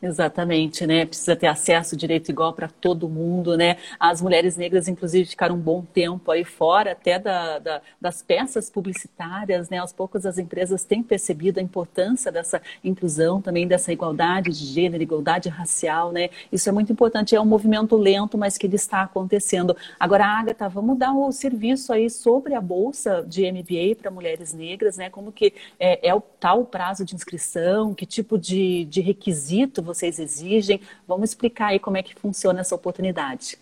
Exatamente, 0.00 0.86
né? 0.86 1.06
Precisa 1.06 1.34
ter 1.34 1.46
acesso 1.46 1.96
direito 1.96 2.30
igual 2.30 2.52
para 2.52 2.68
todo 2.68 3.08
mundo, 3.08 3.56
né? 3.56 3.78
As 3.98 4.20
mulheres 4.20 4.54
negras, 4.54 4.88
inclusive, 4.88 5.24
ficaram 5.24 5.54
um 5.54 5.58
bom 5.58 5.82
tempo 5.82 6.30
aí 6.30 6.44
fora, 6.44 6.92
até 6.92 7.18
da, 7.18 7.58
da, 7.58 7.80
das 7.98 8.20
peças 8.20 8.68
publicitárias, 8.68 9.70
né? 9.70 9.78
Aos 9.78 9.94
poucos 9.94 10.26
as 10.26 10.36
empresas 10.36 10.84
têm 10.84 11.02
percebido 11.02 11.58
a 11.58 11.62
importância 11.62 12.30
dessa 12.30 12.60
inclusão, 12.84 13.40
também 13.40 13.66
dessa 13.66 13.90
igualdade 13.90 14.50
de 14.50 14.66
gênero, 14.66 15.02
igualdade 15.02 15.48
racial, 15.48 16.12
né? 16.12 16.28
Isso 16.52 16.68
é 16.68 16.72
muito 16.72 16.92
importante, 16.92 17.34
é 17.34 17.40
um 17.40 17.46
movimento 17.46 17.96
lento, 17.96 18.36
mas 18.36 18.58
que 18.58 18.66
ele 18.66 18.76
está 18.76 19.00
acontecendo. 19.00 19.74
Agora, 19.98 20.26
Agatha, 20.26 20.68
vamos 20.68 20.98
dar 20.98 21.14
o 21.14 21.32
serviço 21.32 21.90
aí 21.90 22.10
sobre 22.10 22.52
a 22.52 22.60
bolsa 22.60 23.24
de 23.26 23.50
MBA 23.50 23.96
para 23.96 24.10
mulheres 24.10 24.52
negras, 24.52 24.98
né? 24.98 25.08
Como 25.08 25.32
que 25.32 25.54
é, 25.80 26.06
é 26.06 26.14
o 26.14 26.20
tal 26.20 26.66
prazo 26.66 27.02
de 27.02 27.14
inscrição, 27.14 27.94
que 27.94 28.04
tipo 28.04 28.36
de, 28.36 28.84
de 28.84 29.00
requisito 29.00 29.85
vocês 29.86 30.18
exigem. 30.18 30.80
Vamos 31.06 31.30
explicar 31.30 31.68
aí 31.68 31.78
como 31.78 31.96
é 31.96 32.02
que 32.02 32.14
funciona 32.14 32.60
essa 32.60 32.74
oportunidade. 32.74 33.58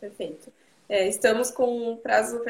Perfeito. 0.00 0.52
É, 0.88 1.08
estamos 1.08 1.50
com 1.50 1.96
prazo 1.96 2.40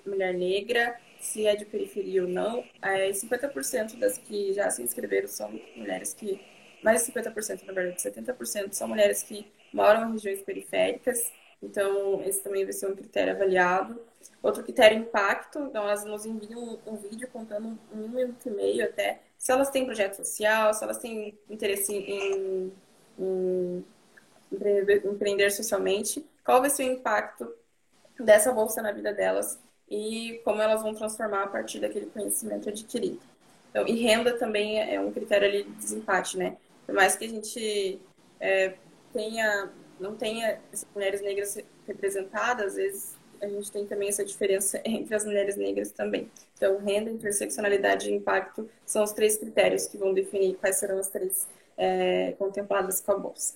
mulher 0.07 0.33
negra, 0.33 0.97
se 1.21 1.47
é 1.47 1.57
de 1.57 1.65
periferia 1.65 2.23
ou 2.23 2.29
não. 2.29 2.65
É, 2.83 3.11
50% 3.11 3.99
das 3.99 4.19
que 4.19 4.53
já 4.53 4.71
se 4.71 4.83
inscreveram 4.83 5.29
são 5.29 5.51
mulheres 5.75 6.15
que. 6.15 6.41
Mais 6.83 7.05
de 7.05 7.13
50%, 7.13 7.65
na 7.65 7.73
verdade, 7.73 8.01
70% 8.01 8.73
são 8.73 8.87
mulheres 8.87 9.23
que 9.23 9.51
moram 9.73 10.09
em 10.09 10.13
regiões 10.13 10.43
periféricas. 10.43 11.33
Então, 11.63 12.23
esse 12.25 12.43
também 12.43 12.65
vai 12.65 12.73
ser 12.73 12.87
um 12.87 12.95
critério 12.95 13.33
avaliado. 13.33 14.01
Outro 14.43 14.63
critério, 14.63 14.99
impacto. 14.99 15.59
Então, 15.59 15.83
elas 15.83 16.05
nos 16.05 16.27
enviam 16.27 16.79
um, 16.87 16.97
vídeo 16.97 17.29
contando 17.29 17.79
um 17.93 18.09
minuto 18.09 18.49
e 18.49 18.51
meio 18.51 18.85
até 18.85 19.21
se 19.39 19.51
elas 19.51 19.71
têm 19.71 19.85
projeto 19.85 20.15
social, 20.15 20.73
se 20.75 20.85
elas 20.85 20.99
têm 20.99 21.39
interesse 21.49 21.93
em, 21.93 22.73
em 23.19 23.85
empreender 25.05 25.51
socialmente, 25.51 26.25
qual 26.45 26.61
vai 26.61 26.71
ser 26.71 26.89
o 26.89 26.93
impacto 26.93 27.53
dessa 28.19 28.53
bolsa 28.53 28.81
na 28.81 28.93
vida 28.93 29.13
delas 29.13 29.59
e 29.91 30.41
como 30.45 30.61
elas 30.61 30.83
vão 30.83 30.95
transformar 30.95 31.45
a 31.45 31.47
partir 31.47 31.81
daquele 31.81 32.07
conhecimento 32.07 32.69
adquirido. 32.69 33.21
Então, 33.71 33.87
e 33.87 33.93
renda 34.03 34.37
também 34.39 34.81
é 34.81 35.01
um 35.01 35.13
critério 35.13 35.49
ali 35.49 35.65
de 35.65 35.71
desempate, 35.73 36.39
né? 36.39 36.57
Por 36.87 36.95
mais 36.95 37.17
que 37.17 37.25
a 37.25 37.29
gente 37.29 38.01
é, 38.41 38.75
tenha, 39.13 39.71
não 40.01 40.17
tenha 40.17 40.61
essas 40.73 40.89
mulheres 40.95 41.21
negras 41.21 41.59
representadas, 41.87 42.69
às 42.69 42.75
vezes 42.77 43.17
a 43.41 43.47
gente 43.47 43.71
tem 43.71 43.87
também 43.87 44.09
essa 44.09 44.25
diferença 44.25 44.81
entre 44.85 45.15
as 45.15 45.25
mulheres 45.25 45.57
negras 45.57 45.91
também. 45.93 46.31
Então, 46.57 46.79
renda, 46.79 47.11
interseccionalidade 47.11 48.11
e 48.11 48.15
impacto 48.15 48.69
são 48.85 49.05
os 49.05 49.13
três 49.13 49.37
critérios 49.37 49.87
que 49.87 49.99
vão 49.99 50.15
definir 50.15 50.57
quais 50.57 50.77
serão 50.77 50.99
as 50.99 51.09
três 51.09 51.47
é, 51.77 52.33
contempladas 52.39 53.01
com 53.01 53.13
a 53.13 53.19
bolsa. 53.19 53.55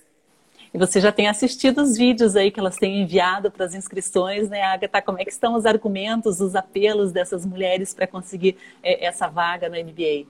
E 0.73 0.77
você 0.77 1.01
já 1.01 1.11
tem 1.11 1.27
assistido 1.27 1.81
os 1.81 1.97
vídeos 1.97 2.35
aí 2.35 2.49
que 2.49 2.59
elas 2.59 2.77
têm 2.77 3.01
enviado 3.01 3.51
para 3.51 3.65
as 3.65 3.75
inscrições, 3.75 4.49
né, 4.49 4.61
Agatha? 4.61 5.01
Como 5.01 5.19
é 5.19 5.25
que 5.25 5.31
estão 5.31 5.55
os 5.55 5.65
argumentos, 5.65 6.39
os 6.39 6.55
apelos 6.55 7.11
dessas 7.11 7.45
mulheres 7.45 7.93
para 7.93 8.07
conseguir 8.07 8.57
é, 8.81 9.05
essa 9.05 9.27
vaga 9.27 9.67
no 9.67 9.75
MBA? 9.75 10.25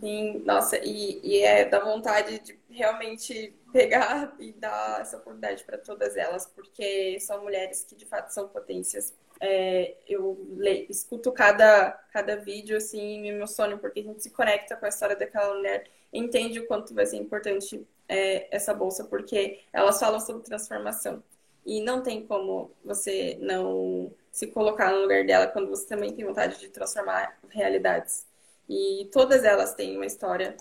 Sim, 0.00 0.42
nossa, 0.44 0.78
e, 0.78 1.20
e 1.22 1.42
é 1.42 1.64
da 1.64 1.80
vontade 1.80 2.40
de 2.40 2.58
realmente 2.68 3.54
pegar 3.72 4.34
e 4.38 4.52
dar 4.52 5.00
essa 5.00 5.16
oportunidade 5.16 5.64
para 5.64 5.78
todas 5.78 6.16
elas, 6.16 6.46
porque 6.46 7.18
são 7.20 7.42
mulheres 7.42 7.84
que 7.84 7.94
de 7.94 8.06
fato 8.06 8.30
são 8.30 8.48
potências. 8.48 9.14
É, 9.40 9.94
eu 10.08 10.36
leio, 10.56 10.86
escuto 10.90 11.30
cada, 11.30 11.92
cada 12.12 12.36
vídeo 12.36 12.76
assim 12.76 13.16
e 13.16 13.20
me 13.20 13.28
emociono, 13.28 13.78
porque 13.78 14.00
a 14.00 14.02
gente 14.02 14.22
se 14.22 14.30
conecta 14.30 14.76
com 14.76 14.86
a 14.86 14.88
história 14.88 15.14
daquela 15.14 15.54
mulher, 15.54 15.84
entende 16.12 16.58
o 16.58 16.66
quanto 16.66 16.94
vai 16.94 17.06
ser 17.06 17.16
importante 17.16 17.86
é, 18.08 18.54
essa 18.54 18.72
bolsa, 18.74 19.04
porque 19.04 19.60
elas 19.72 20.00
falam 20.00 20.20
sobre 20.20 20.42
transformação. 20.42 21.22
E 21.66 21.82
não 21.82 22.02
tem 22.02 22.26
como 22.26 22.70
você 22.84 23.36
não 23.40 24.10
se 24.32 24.46
colocar 24.46 24.90
no 24.92 25.02
lugar 25.02 25.26
dela 25.26 25.46
quando 25.46 25.68
você 25.68 25.86
também 25.86 26.12
tem 26.14 26.24
vontade 26.24 26.58
de 26.58 26.68
transformar 26.68 27.38
realidades. 27.50 28.26
E 28.68 29.08
todas 29.12 29.44
elas 29.44 29.74
têm 29.74 29.96
uma 29.96 30.06
história 30.06 30.56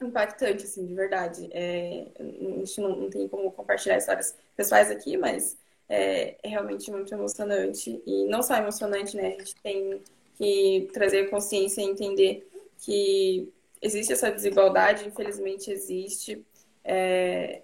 impactante, 0.00 0.64
assim, 0.64 0.86
de 0.86 0.94
verdade. 0.94 1.48
É, 1.52 2.06
a 2.18 2.22
gente 2.22 2.80
não, 2.80 2.96
não, 2.96 3.10
tem 3.10 3.26
como 3.28 3.50
compartilhar 3.50 3.96
histórias 3.98 4.36
pessoais 4.56 4.90
aqui, 4.90 5.16
mas 5.16 5.56
é, 5.88 6.36
é, 6.42 6.48
realmente 6.48 6.90
muito 6.90 7.12
emocionante. 7.12 8.00
E 8.06 8.24
não 8.26 8.42
só 8.42 8.56
emocionante, 8.56 9.16
né? 9.16 9.34
A 9.34 9.38
gente 9.38 9.54
tem 9.56 10.02
que 10.36 10.88
trazer 10.92 11.30
consciência 11.30 11.80
e 11.80 11.84
entender 11.84 12.48
que 12.78 13.52
existe 13.82 14.12
essa 14.12 14.30
desigualdade, 14.30 15.06
infelizmente 15.06 15.70
existe. 15.70 16.44
É, 16.84 17.62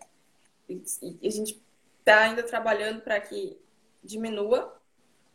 a 0.69 1.31
gente 1.31 1.63
está 2.01 2.21
ainda 2.21 2.43
trabalhando 2.43 3.01
para 3.01 3.21
que 3.21 3.57
diminua, 4.03 4.77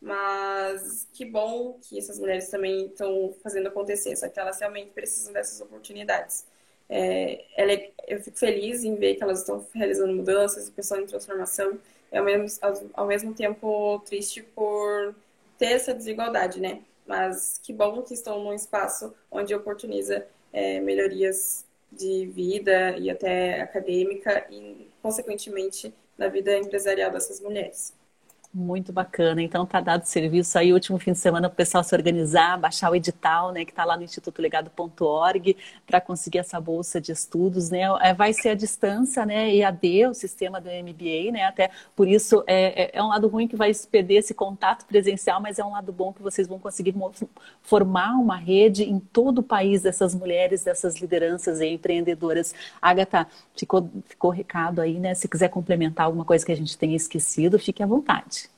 mas 0.02 1.08
que 1.13 1.26
bom 1.26 1.78
que 1.82 1.98
essas 1.98 2.20
mulheres 2.20 2.50
também 2.50 2.88
estão 2.88 3.34
fazendo 3.44 3.68
acontecer, 3.68 4.15
só 4.15 4.30
que 4.30 4.39
elas 4.39 4.60
realmente 4.60 4.92
precisam 4.92 5.34
dessas 5.34 5.60
oportunidades. 5.60 6.46
É, 6.88 7.46
é, 7.56 7.92
eu 8.08 8.22
fico 8.22 8.38
feliz 8.38 8.84
em 8.84 8.96
ver 8.96 9.15
que 9.15 9.24
elas 9.24 9.39
estão 9.39 9.65
realizando 9.74 10.13
mudanças 10.13 10.70
pensando 10.70 11.04
em 11.04 11.08
transformação, 11.08 11.80
e 12.12 12.18
ao 12.18 12.26
mesmo, 12.26 12.48
ao 12.94 13.08
mesmo 13.08 13.34
tempo 13.34 14.00
triste 14.06 14.42
por 14.42 15.13
ter 15.58 15.74
essa 15.74 15.94
desigualdade, 15.94 16.60
né? 16.60 16.82
Mas 17.06 17.60
que 17.63 17.74
bom 17.74 18.02
que 18.02 18.13
estão 18.13 18.44
num 18.44 18.54
espaço 18.54 19.13
onde 19.32 19.54
oportuniza 19.54 20.28
é, 20.54 20.80
melhorias 20.80 21.65
de 21.91 22.28
vida 22.28 22.97
e 22.97 23.10
até 23.10 23.62
acadêmica 23.62 24.45
e, 24.52 24.88
consequentemente, 25.02 25.93
na 26.17 26.28
vida 26.28 26.58
empresarial 26.58 27.12
dessas 27.12 27.39
mulheres. 27.41 27.93
Muito 28.52 28.92
bacana. 28.92 29.44
Então 29.44 29.64
tá 29.64 29.80
dado 29.80 30.06
serviço 30.06 30.58
aí 30.58 30.74
último 30.74 30.98
fim 30.98 31.12
de 31.12 31.20
semana 31.20 31.48
para 31.48 31.54
o 31.54 31.56
pessoal 31.56 31.84
se 31.84 31.94
organizar, 31.94 32.58
baixar 32.58 32.90
o 32.90 32.96
edital, 32.96 33.52
né, 33.52 33.64
que 33.64 33.72
está 33.72 33.86
lá 33.86 33.96
no 33.96 34.02
institutolegado.org 34.02 35.56
para 35.86 36.02
conseguir 36.02 36.40
essa 36.40 36.60
bolsa 36.60 37.00
de 37.00 37.12
estudos, 37.12 37.70
né? 37.70 37.82
É, 38.02 38.12
vai 38.12 38.34
ser 38.34 38.50
a 38.50 38.56
distância, 38.56 39.24
né, 39.24 39.54
EAD, 39.56 40.08
o 40.08 40.14
sistema 40.16 40.60
do 40.60 40.68
MBA, 40.68 41.32
né? 41.32 41.44
Até 41.44 41.70
por 41.96 42.08
isso 42.08 42.44
é, 42.48 42.86
é, 42.86 42.92
é, 42.94 43.04
um 43.04 43.10
lado 43.10 43.28
ruim 43.28 43.48
que 43.48 43.56
vai 43.56 43.72
perder 43.92 44.16
esse 44.16 44.34
contato 44.34 44.84
presencial, 44.88 45.40
mas 45.40 45.60
é 45.60 45.64
um 45.64 45.72
lado 45.72 45.94
bom 45.94 46.12
que 46.12 46.24
vocês 46.24 46.48
vão 46.48 46.58
conseguir 46.58 46.96
formar 47.62 48.14
uma 48.16 48.36
rede 48.36 48.84
em 48.84 49.00
todo 49.00 49.40
o 49.40 49.44
país 49.44 49.84
dessas 49.84 50.16
mulheres, 50.16 50.64
dessas 50.64 50.96
lideranças 50.96 51.62
e 51.62 51.68
empreendedoras. 51.68 52.56
Agatha, 52.82 53.28
ficou 53.56 53.88
ficou 54.08 54.32
recado 54.32 54.82
aí, 54.82 55.00
né? 55.00 55.14
Se 55.14 55.28
quiser 55.28 55.50
complementar 55.50 56.08
alguma 56.08 56.26
coisa 56.26 56.44
que 56.44 56.52
a 56.52 56.56
gente 56.58 56.76
tenha 56.78 56.96
esquecido, 56.96 57.60
fique 57.60 57.84
à 57.84 57.86
vontade 57.86 58.49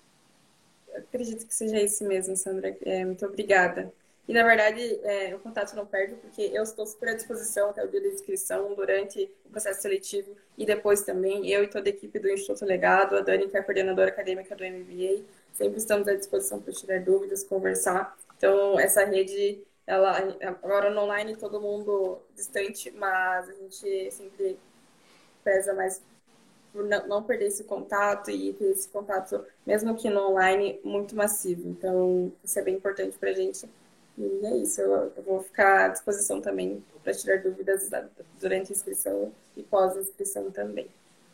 acredito 0.96 1.46
que 1.46 1.54
seja 1.54 1.82
isso 1.82 2.04
mesmo, 2.06 2.36
Sandra. 2.36 2.76
É, 2.84 3.06
muito 3.06 3.26
obrigada. 3.26 3.92
E, 4.28 4.34
na 4.34 4.44
verdade, 4.44 5.00
é, 5.04 5.36
o 5.36 5.40
contato 5.40 5.76
não 5.76 5.86
perde, 5.86 6.16
porque 6.16 6.42
eu 6.54 6.64
estou 6.64 6.86
super 6.86 7.10
à 7.10 7.14
disposição 7.14 7.70
até 7.70 7.84
o 7.84 7.88
dia 7.88 8.00
da 8.00 8.08
inscrição, 8.08 8.74
durante 8.76 9.30
o 9.46 9.50
processo 9.50 9.82
seletivo 9.82 10.36
e 10.58 10.66
depois 10.66 11.02
também. 11.02 11.50
Eu 11.50 11.64
e 11.64 11.68
toda 11.68 11.90
a 11.90 11.92
equipe 11.92 12.18
do 12.20 12.30
Instituto 12.30 12.66
Legado, 12.66 13.18
a 13.18 13.22
Dani, 13.22 13.50
que 13.50 13.58
é 13.58 13.60
a 13.60 13.64
coordenadora 13.64 14.10
acadêmica 14.10 14.56
do 14.56 14.64
MBA, 14.64 15.24
sempre 15.54 15.78
estamos 15.80 16.08
à 16.08 16.14
disposição 16.16 16.62
para 16.62 16.72
tirar 16.72 17.02
dúvidas, 17.02 17.44
conversar. 17.44 18.16
Então, 18.38 18.80
essa 18.80 19.04
rede, 19.04 19.62
ela 19.86 20.18
agora 20.64 20.90
no 20.90 21.02
online, 21.02 21.36
todo 21.36 21.60
mundo 21.60 22.20
distante, 22.36 22.92
mas 22.92 23.50
a 23.50 23.54
gente 23.54 24.12
sempre 24.12 24.58
pesa 25.44 25.74
mais 25.74 26.02
por 26.72 26.86
não 26.86 27.24
perder 27.24 27.48
esse 27.48 27.64
contato 27.64 28.32
e 28.32 28.54
ter 28.54 28.72
esse 28.72 28.88
contato, 28.88 29.44
mesmo 29.66 29.96
que 29.96 30.10
no 30.10 30.30
online, 30.30 30.80
muito 30.84 31.16
massivo. 31.16 31.68
Então, 31.68 32.32
isso 32.44 32.58
é 32.58 32.62
bem 32.62 32.76
importante 32.76 33.18
para 33.18 33.30
a 33.30 33.34
gente 33.34 33.68
e 34.18 34.46
é 34.46 34.58
isso, 34.58 34.82
eu, 34.82 35.12
eu 35.16 35.24
vou 35.24 35.42
ficar 35.42 35.86
à 35.86 35.88
disposição 35.88 36.42
também 36.42 36.84
para 37.04 37.14
tirar 37.14 37.42
dúvidas 37.42 37.90
durante 38.40 38.72
a 38.72 38.76
inscrição 38.76 39.32
e 39.56 39.64
pós-inscrição 39.64 40.52
também. 40.52 40.88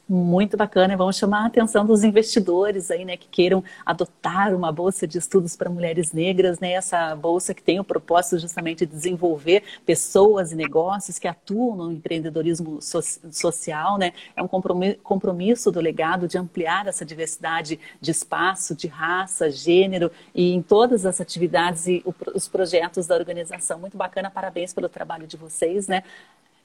Muito 0.10 0.56
bacana, 0.56 0.96
vamos 0.96 1.18
chamar 1.18 1.44
a 1.44 1.48
atenção 1.48 1.86
dos 1.86 2.02
investidores 2.02 2.90
aí, 2.90 3.04
né, 3.04 3.18
que 3.18 3.28
queiram 3.28 3.62
adotar 3.86 4.56
uma 4.56 4.72
bolsa 4.72 5.06
de 5.06 5.18
estudos 5.18 5.58
para 5.58 5.70
mulheres 5.70 6.14
negras, 6.14 6.62
né, 6.62 6.72
essa 6.72 7.14
bolsa 7.14 7.54
que 7.54 7.62
tem 7.62 7.78
o 7.78 7.84
propósito 7.84 8.40
justamente 8.40 8.86
de 8.86 8.94
desenvolver 8.94 9.64
pessoas 9.86 10.54
e 10.54 10.56
negócios 10.56 11.20
que 11.20 11.28
atuam 11.28 11.76
no 11.76 11.92
empreendedorismo 11.92 12.82
so 12.82 13.02
social, 13.30 13.98
né, 13.98 14.14
é 14.34 14.42
um 14.42 14.48
compromisso 14.48 15.74
do 15.74 15.82
legado 15.82 16.26
de 16.26 16.38
ampliar 16.38 16.88
essa 16.88 17.04
diversidade 17.04 17.78
de 18.00 18.10
espaço, 18.10 18.74
de 18.74 18.88
raça, 18.88 19.52
gênero 19.52 20.10
e 20.34 20.54
em 20.54 20.62
todas 20.62 21.06
as 21.06 21.20
atividades 21.20 21.86
e 21.86 22.02
os 22.34 22.48
projetos 22.48 23.08
da 23.08 23.16
organização. 23.16 23.78
Muito 23.78 23.98
bacana, 23.98 24.32
parabéns 24.32 24.74
pelo 24.74 24.88
trabalho 24.88 25.28
de 25.28 25.36
vocês, 25.36 25.86
né, 25.90 26.02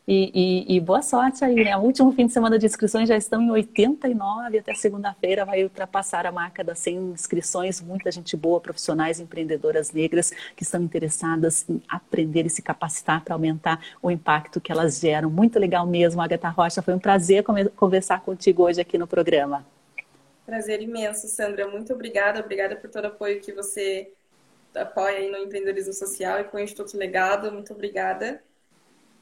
e, 0.06 0.32
e, 0.34 0.76
e, 0.76 0.80
boa 0.80 1.00
sorte 1.00 1.44
aí, 1.44 1.54
né? 1.54 1.76
O 1.76 1.80
último 1.80 2.10
fim 2.10 2.26
de 2.26 2.32
semana 2.32 2.58
de 2.58 2.66
inscrições 2.66 3.08
já 3.08 3.16
estão 3.16 3.40
em 3.40 3.50
89, 3.52 4.58
até 4.58 4.74
segunda-feira 4.74 5.44
vai 5.44 5.62
ultrapassar 5.62 6.26
a 6.26 6.32
marca 6.32 6.64
das 6.64 6.80
100 6.80 7.12
inscrições. 7.12 7.80
Muita 7.80 8.10
gente 8.10 8.36
boa, 8.36 8.60
profissionais, 8.60 9.20
empreendedoras 9.20 9.92
negras 9.92 10.32
que 10.56 10.64
estão 10.64 10.82
interessadas 10.82 11.64
em 11.68 11.80
aprender 11.88 12.46
e 12.46 12.50
se 12.50 12.60
capacitar 12.60 13.22
para 13.22 13.34
aumentar 13.34 13.80
o 14.02 14.10
impacto 14.10 14.60
que 14.60 14.72
elas 14.72 14.98
geram. 14.98 15.30
Muito 15.30 15.56
legal 15.56 15.86
mesmo, 15.86 16.20
Agatha 16.20 16.48
Rocha. 16.48 16.82
Foi 16.82 16.94
um 16.94 16.98
prazer 16.98 17.44
conversar 17.76 18.22
contigo 18.22 18.64
hoje 18.64 18.80
aqui 18.80 18.98
no 18.98 19.06
programa. 19.06 19.64
Prazer 20.44 20.82
imenso, 20.82 21.28
Sandra. 21.28 21.68
Muito 21.68 21.92
obrigada. 21.92 22.40
Obrigada 22.40 22.74
por 22.74 22.90
todo 22.90 23.04
o 23.04 23.08
apoio 23.08 23.40
que 23.40 23.52
você 23.52 24.10
apoia 24.74 25.18
aí 25.18 25.30
no 25.30 25.38
empreendedorismo 25.38 25.92
social 25.92 26.40
e 26.40 26.44
com 26.44 26.56
o 26.56 26.60
Instituto 26.60 26.96
Legado. 26.96 27.52
Muito 27.52 27.72
obrigada. 27.72 28.42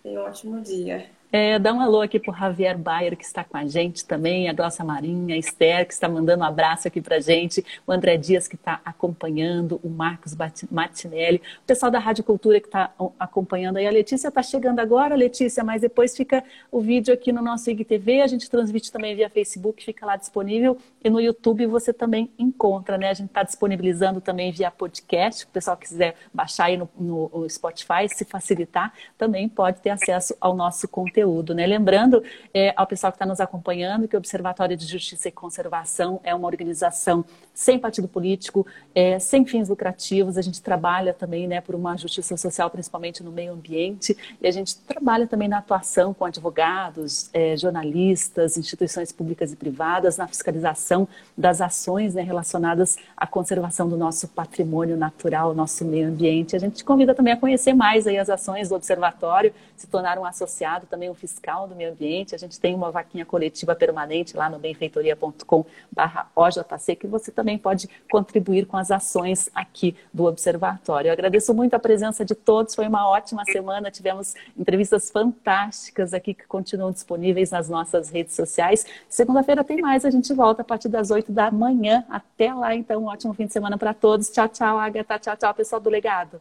Tenha 0.02 0.20
um 0.20 0.24
ótimo 0.24 0.60
dia. 0.62 1.10
É, 1.32 1.60
dá 1.60 1.72
um 1.72 1.80
alô 1.80 2.00
aqui 2.00 2.18
para 2.18 2.32
o 2.32 2.36
Javier 2.36 2.76
Bayer, 2.76 3.16
que 3.16 3.24
está 3.24 3.44
com 3.44 3.56
a 3.56 3.64
gente 3.64 4.04
também, 4.04 4.48
a 4.48 4.52
Glaucia 4.52 4.84
Marinha, 4.84 5.36
a 5.36 5.38
Esther, 5.38 5.86
que 5.86 5.92
está 5.92 6.08
mandando 6.08 6.42
um 6.42 6.46
abraço 6.46 6.88
aqui 6.88 7.00
para 7.00 7.16
a 7.16 7.20
gente, 7.20 7.64
o 7.86 7.92
André 7.92 8.16
Dias, 8.16 8.48
que 8.48 8.56
está 8.56 8.80
acompanhando, 8.84 9.78
o 9.84 9.88
Marcos 9.88 10.36
Martinelli, 10.68 11.40
o 11.62 11.66
pessoal 11.66 11.92
da 11.92 12.00
Rádio 12.00 12.24
Cultura 12.24 12.58
que 12.58 12.66
está 12.66 12.92
acompanhando 13.16 13.76
aí. 13.76 13.86
A 13.86 13.92
Letícia 13.92 14.26
está 14.26 14.42
chegando 14.42 14.80
agora, 14.80 15.14
Letícia, 15.14 15.62
mas 15.62 15.82
depois 15.82 16.16
fica 16.16 16.42
o 16.68 16.80
vídeo 16.80 17.14
aqui 17.14 17.30
no 17.30 17.40
nosso 17.40 17.70
IGTV, 17.70 18.22
a 18.22 18.26
gente 18.26 18.50
transmite 18.50 18.90
também 18.90 19.14
via 19.14 19.30
Facebook, 19.30 19.84
fica 19.84 20.04
lá 20.04 20.16
disponível, 20.16 20.78
e 21.02 21.08
no 21.08 21.20
YouTube 21.20 21.64
você 21.66 21.92
também 21.92 22.28
encontra, 22.40 22.98
né? 22.98 23.08
A 23.08 23.14
gente 23.14 23.28
está 23.28 23.44
disponibilizando 23.44 24.20
também 24.20 24.50
via 24.50 24.68
podcast, 24.68 25.44
o 25.44 25.48
pessoal 25.48 25.76
quiser 25.76 26.16
baixar 26.34 26.64
aí 26.64 26.76
no, 26.76 26.90
no 26.98 27.48
Spotify, 27.48 28.08
se 28.08 28.24
facilitar, 28.24 28.92
também 29.16 29.48
pode 29.48 29.80
ter 29.80 29.90
acesso 29.90 30.36
ao 30.40 30.56
nosso 30.56 30.88
conteúdo 30.88 31.19
conteúdo. 31.20 31.54
Né? 31.54 31.66
Lembrando 31.66 32.22
é, 32.52 32.72
ao 32.76 32.86
pessoal 32.86 33.12
que 33.12 33.16
está 33.16 33.26
nos 33.26 33.40
acompanhando 33.40 34.08
que 34.08 34.16
o 34.16 34.18
Observatório 34.18 34.76
de 34.76 34.86
Justiça 34.86 35.28
e 35.28 35.32
Conservação 35.32 36.20
é 36.24 36.34
uma 36.34 36.46
organização 36.46 37.24
sem 37.54 37.78
partido 37.78 38.08
político, 38.08 38.66
é, 38.94 39.18
sem 39.18 39.44
fins 39.44 39.68
lucrativos. 39.68 40.38
A 40.38 40.42
gente 40.42 40.62
trabalha 40.62 41.12
também 41.12 41.46
né, 41.46 41.60
por 41.60 41.74
uma 41.74 41.96
justiça 41.96 42.36
social, 42.36 42.70
principalmente 42.70 43.22
no 43.22 43.30
meio 43.30 43.52
ambiente, 43.52 44.16
e 44.40 44.46
a 44.46 44.50
gente 44.50 44.76
trabalha 44.78 45.26
também 45.26 45.46
na 45.46 45.58
atuação 45.58 46.14
com 46.14 46.24
advogados, 46.24 47.28
é, 47.34 47.56
jornalistas, 47.56 48.56
instituições 48.56 49.12
públicas 49.12 49.52
e 49.52 49.56
privadas, 49.56 50.16
na 50.16 50.26
fiscalização 50.26 51.06
das 51.36 51.60
ações 51.60 52.14
né, 52.14 52.22
relacionadas 52.22 52.96
à 53.14 53.26
conservação 53.26 53.88
do 53.88 53.96
nosso 53.96 54.28
patrimônio 54.28 54.96
natural, 54.96 55.54
nosso 55.54 55.84
meio 55.84 56.08
ambiente. 56.08 56.56
A 56.56 56.58
gente 56.58 56.76
te 56.76 56.84
convida 56.84 57.14
também 57.14 57.34
a 57.34 57.36
conhecer 57.36 57.74
mais 57.74 58.06
aí 58.06 58.16
as 58.16 58.30
ações 58.30 58.70
do 58.70 58.74
Observatório, 58.74 59.52
se 59.76 59.86
tornar 59.86 60.18
um 60.18 60.24
associado, 60.24 60.86
também 60.86 61.09
um 61.10 61.14
fiscal 61.14 61.68
do 61.68 61.74
meio 61.74 61.92
ambiente. 61.92 62.34
A 62.34 62.38
gente 62.38 62.60
tem 62.60 62.74
uma 62.74 62.90
vaquinha 62.90 63.24
coletiva 63.24 63.74
permanente 63.74 64.36
lá 64.36 64.48
no 64.48 64.58
benfeitoria.com/ojc 64.58 66.96
que 66.96 67.06
você 67.06 67.30
também 67.30 67.58
pode 67.58 67.88
contribuir 68.10 68.66
com 68.66 68.76
as 68.76 68.90
ações 68.90 69.48
aqui 69.54 69.96
do 70.12 70.24
Observatório. 70.24 71.08
Eu 71.08 71.12
agradeço 71.12 71.54
muito 71.54 71.74
a 71.74 71.78
presença 71.78 72.24
de 72.24 72.34
todos, 72.34 72.74
foi 72.74 72.88
uma 72.88 73.08
ótima 73.08 73.44
semana, 73.44 73.90
tivemos 73.90 74.34
entrevistas 74.58 75.10
fantásticas 75.10 76.14
aqui 76.14 76.34
que 76.34 76.46
continuam 76.46 76.90
disponíveis 76.90 77.50
nas 77.50 77.68
nossas 77.68 78.10
redes 78.10 78.34
sociais. 78.34 78.86
Segunda-feira 79.08 79.64
tem 79.64 79.80
mais, 79.80 80.04
a 80.04 80.10
gente 80.10 80.32
volta 80.32 80.62
a 80.62 80.64
partir 80.64 80.88
das 80.88 81.10
8 81.10 81.32
da 81.32 81.50
manhã. 81.50 82.04
Até 82.08 82.52
lá, 82.54 82.74
então, 82.74 83.02
um 83.02 83.06
ótimo 83.06 83.34
fim 83.34 83.46
de 83.46 83.52
semana 83.52 83.78
para 83.78 83.94
todos. 83.94 84.30
Tchau, 84.30 84.48
tchau, 84.48 84.78
Agatha. 84.78 85.18
Tchau, 85.18 85.36
tchau, 85.36 85.54
pessoal 85.54 85.80
do 85.80 85.90
Legado. 85.90 86.40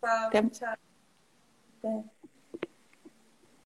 Tchau, 0.00 0.26
Até... 0.26 0.42
tchau. 0.42 0.74
Até. 1.82 2.17